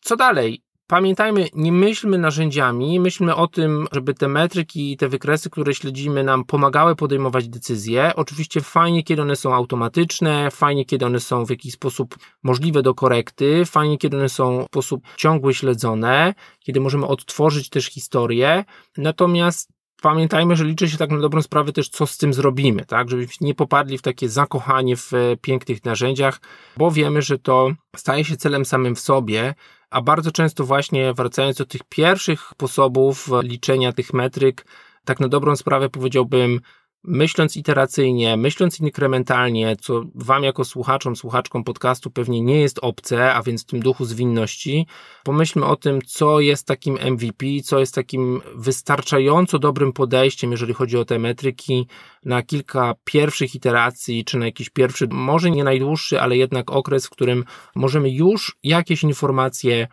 Co 0.00 0.16
dalej? 0.16 0.65
Pamiętajmy, 0.88 1.48
nie 1.54 1.72
myślmy 1.72 2.18
narzędziami, 2.18 3.00
myślmy 3.00 3.34
o 3.34 3.46
tym, 3.48 3.86
żeby 3.92 4.14
te 4.14 4.28
metryki 4.28 4.92
i 4.92 4.96
te 4.96 5.08
wykresy, 5.08 5.50
które 5.50 5.74
śledzimy, 5.74 6.24
nam 6.24 6.44
pomagały 6.44 6.96
podejmować 6.96 7.48
decyzje. 7.48 8.12
Oczywiście 8.16 8.60
fajnie, 8.60 9.02
kiedy 9.02 9.22
one 9.22 9.36
są 9.36 9.54
automatyczne, 9.54 10.50
fajnie, 10.50 10.84
kiedy 10.84 11.06
one 11.06 11.20
są 11.20 11.46
w 11.46 11.50
jakiś 11.50 11.72
sposób 11.72 12.16
możliwe 12.42 12.82
do 12.82 12.94
korekty, 12.94 13.64
fajnie, 13.64 13.98
kiedy 13.98 14.16
one 14.16 14.28
są 14.28 14.62
w 14.62 14.66
sposób 14.66 15.04
ciągły 15.16 15.54
śledzone, 15.54 16.34
kiedy 16.60 16.80
możemy 16.80 17.06
odtworzyć 17.06 17.68
też 17.68 17.86
historię. 17.86 18.64
Natomiast 18.96 19.68
pamiętajmy, 20.02 20.56
że 20.56 20.64
liczy 20.64 20.88
się 20.88 20.96
tak 20.96 21.10
na 21.10 21.18
dobrą 21.18 21.42
sprawę 21.42 21.72
też, 21.72 21.88
co 21.88 22.06
z 22.06 22.16
tym 22.16 22.34
zrobimy, 22.34 22.84
tak, 22.84 23.10
żebyśmy 23.10 23.46
nie 23.46 23.54
popadli 23.54 23.98
w 23.98 24.02
takie 24.02 24.28
zakochanie 24.28 24.96
w 24.96 25.12
pięknych 25.40 25.84
narzędziach, 25.84 26.40
bo 26.76 26.90
wiemy, 26.90 27.22
że 27.22 27.38
to 27.38 27.70
staje 27.96 28.24
się 28.24 28.36
celem 28.36 28.64
samym 28.64 28.94
w 28.94 29.00
sobie, 29.00 29.54
a 29.90 30.02
bardzo 30.02 30.32
często 30.32 30.64
właśnie 30.64 31.14
wracając 31.14 31.56
do 31.56 31.66
tych 31.66 31.80
pierwszych 31.88 32.40
sposobów 32.40 33.28
liczenia 33.42 33.92
tych 33.92 34.12
metryk, 34.12 34.66
tak 35.04 35.20
na 35.20 35.28
dobrą 35.28 35.56
sprawę 35.56 35.88
powiedziałbym, 35.90 36.60
myśląc 37.06 37.56
iteracyjnie, 37.56 38.36
myśląc 38.36 38.80
inkrementalnie, 38.80 39.76
co 39.80 40.02
Wam 40.14 40.42
jako 40.42 40.64
słuchaczom, 40.64 41.16
słuchaczkom 41.16 41.64
podcastu 41.64 42.10
pewnie 42.10 42.40
nie 42.40 42.60
jest 42.60 42.78
obce, 42.82 43.34
a 43.34 43.42
więc 43.42 43.62
w 43.62 43.66
tym 43.66 43.80
duchu 43.80 44.04
zwinności, 44.04 44.86
pomyślmy 45.24 45.66
o 45.66 45.76
tym, 45.76 46.02
co 46.06 46.40
jest 46.40 46.66
takim 46.66 46.98
MVP, 46.98 47.46
co 47.64 47.78
jest 47.78 47.94
takim 47.94 48.40
wystarczająco 48.54 49.58
dobrym 49.58 49.92
podejściem, 49.92 50.50
jeżeli 50.50 50.74
chodzi 50.74 50.96
o 50.96 51.04
te 51.04 51.18
metryki, 51.18 51.86
na 52.24 52.42
kilka 52.42 52.94
pierwszych 53.04 53.54
iteracji, 53.54 54.24
czy 54.24 54.38
na 54.38 54.46
jakiś 54.46 54.70
pierwszy, 54.70 55.08
może 55.10 55.50
nie 55.50 55.64
najdłuższy, 55.64 56.20
ale 56.20 56.36
jednak 56.36 56.70
okres, 56.70 57.06
w 57.06 57.10
którym 57.10 57.44
możemy 57.74 58.10
już 58.10 58.56
jakieś 58.62 59.02
informacje 59.02 59.88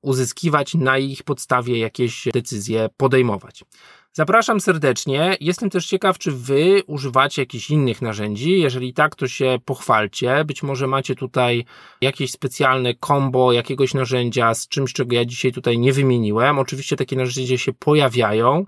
uzyskiwać, 0.00 0.74
na 0.74 0.98
ich 0.98 1.22
podstawie 1.22 1.78
jakieś 1.78 2.28
decyzje 2.32 2.88
podejmować. 2.96 3.64
Zapraszam 4.12 4.60
serdecznie. 4.60 5.36
Jestem 5.40 5.70
też 5.70 5.86
ciekaw, 5.86 6.18
czy 6.18 6.32
Wy 6.32 6.82
używacie 6.86 7.42
jakichś 7.42 7.70
innych 7.70 8.02
narzędzi. 8.02 8.60
Jeżeli 8.60 8.94
tak, 8.94 9.14
to 9.14 9.28
się 9.28 9.58
pochwalcie. 9.64 10.44
Być 10.44 10.62
może 10.62 10.86
macie 10.86 11.14
tutaj 11.14 11.64
jakieś 12.00 12.30
specjalne 12.30 12.94
combo 13.06 13.52
jakiegoś 13.52 13.94
narzędzia 13.94 14.54
z 14.54 14.68
czymś, 14.68 14.92
czego 14.92 15.14
ja 15.14 15.24
dzisiaj 15.24 15.52
tutaj 15.52 15.78
nie 15.78 15.92
wymieniłem. 15.92 16.58
Oczywiście 16.58 16.96
takie 16.96 17.16
narzędzia 17.16 17.58
się 17.58 17.72
pojawiają. 17.72 18.66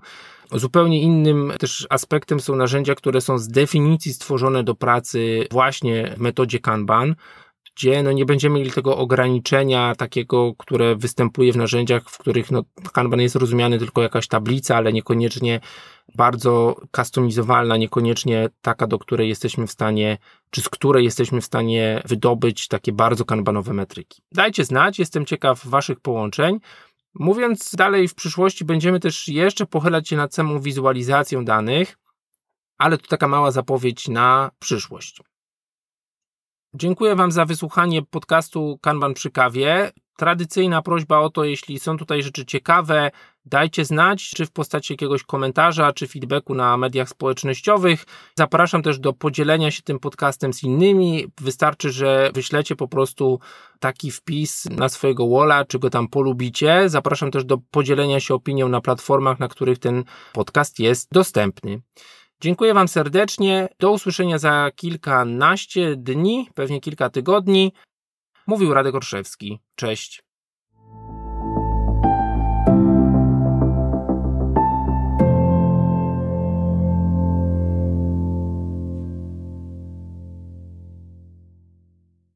Zupełnie 0.51 1.01
innym 1.01 1.53
też 1.59 1.87
aspektem 1.89 2.39
są 2.39 2.55
narzędzia, 2.55 2.95
które 2.95 3.21
są 3.21 3.37
z 3.37 3.47
definicji 3.47 4.13
stworzone 4.13 4.63
do 4.63 4.75
pracy 4.75 5.47
właśnie 5.51 6.13
w 6.17 6.19
metodzie 6.19 6.59
Kanban 6.59 7.15
gdzie 7.75 8.03
no 8.03 8.11
nie 8.11 8.25
będziemy 8.25 8.59
mieli 8.59 8.71
tego 8.71 8.97
ograniczenia 8.97 9.95
takiego, 9.95 10.53
które 10.57 10.95
występuje 10.95 11.53
w 11.53 11.57
narzędziach, 11.57 12.03
w 12.09 12.17
których 12.17 12.51
no, 12.51 12.63
Kanban 12.93 13.21
jest 13.21 13.35
rozumiany 13.35 13.79
tylko 13.79 14.01
jakaś 14.01 14.27
tablica, 14.27 14.75
ale 14.75 14.93
niekoniecznie 14.93 15.59
bardzo 16.15 16.75
customizowalna, 16.95 17.77
niekoniecznie 17.77 18.49
taka, 18.61 18.87
do 18.87 18.99
której 18.99 19.29
jesteśmy 19.29 19.67
w 19.67 19.71
stanie, 19.71 20.17
czy 20.49 20.61
z 20.61 20.69
której 20.69 21.05
jesteśmy 21.05 21.41
w 21.41 21.45
stanie 21.45 22.01
wydobyć 22.05 22.67
takie 22.67 22.91
bardzo 22.91 23.25
kanbanowe 23.25 23.73
metryki. 23.73 24.21
Dajcie 24.31 24.65
znać, 24.65 24.99
jestem 24.99 25.25
ciekaw 25.25 25.65
Waszych 25.65 25.99
połączeń. 25.99 26.59
Mówiąc 27.13 27.75
dalej, 27.75 28.07
w 28.07 28.15
przyszłości 28.15 28.65
będziemy 28.65 28.99
też 28.99 29.27
jeszcze 29.27 29.65
pochylać 29.65 30.09
się 30.09 30.15
nad 30.15 30.35
samą 30.35 30.59
wizualizacją 30.59 31.45
danych, 31.45 31.97
ale 32.77 32.97
to 32.97 33.07
taka 33.07 33.27
mała 33.27 33.51
zapowiedź 33.51 34.07
na 34.07 34.51
przyszłość. 34.59 35.21
Dziękuję 36.73 37.15
Wam 37.15 37.31
za 37.31 37.45
wysłuchanie 37.45 38.01
podcastu 38.01 38.79
Kanban 38.81 39.13
przy 39.13 39.31
kawie. 39.31 39.91
Tradycyjna 40.17 40.81
prośba 40.81 41.19
o 41.19 41.29
to, 41.29 41.43
jeśli 41.43 41.79
są 41.79 41.97
tutaj 41.97 42.23
rzeczy 42.23 42.45
ciekawe, 42.45 43.11
dajcie 43.45 43.85
znać, 43.85 44.29
czy 44.29 44.45
w 44.45 44.51
postaci 44.51 44.93
jakiegoś 44.93 45.23
komentarza, 45.23 45.93
czy 45.93 46.07
feedbacku 46.07 46.55
na 46.55 46.77
mediach 46.77 47.09
społecznościowych. 47.09 48.05
Zapraszam 48.35 48.83
też 48.83 48.99
do 48.99 49.13
podzielenia 49.13 49.71
się 49.71 49.81
tym 49.81 49.99
podcastem 49.99 50.53
z 50.53 50.63
innymi. 50.63 51.27
Wystarczy, 51.41 51.91
że 51.91 52.31
wyślecie 52.33 52.75
po 52.75 52.87
prostu 52.87 53.39
taki 53.79 54.11
wpis 54.11 54.65
na 54.65 54.89
swojego 54.89 55.27
walla, 55.29 55.65
czy 55.65 55.79
go 55.79 55.89
tam 55.89 56.07
polubicie. 56.07 56.89
Zapraszam 56.89 57.31
też 57.31 57.45
do 57.45 57.57
podzielenia 57.57 58.19
się 58.19 58.33
opinią 58.33 58.69
na 58.69 58.81
platformach, 58.81 59.39
na 59.39 59.47
których 59.47 59.79
ten 59.79 60.03
podcast 60.33 60.79
jest 60.79 61.09
dostępny. 61.11 61.81
Dziękuję 62.41 62.73
Wam 62.73 62.87
serdecznie. 62.87 63.67
Do 63.79 63.91
usłyszenia 63.91 64.37
za 64.37 64.71
kilkanaście 64.75 65.95
dni, 65.95 66.49
pewnie 66.55 66.81
kilka 66.81 67.09
tygodni. 67.09 67.73
Mówił 68.47 68.73
Radek 68.73 68.95
Orszewski. 68.95 69.59
Cześć. 69.75 70.23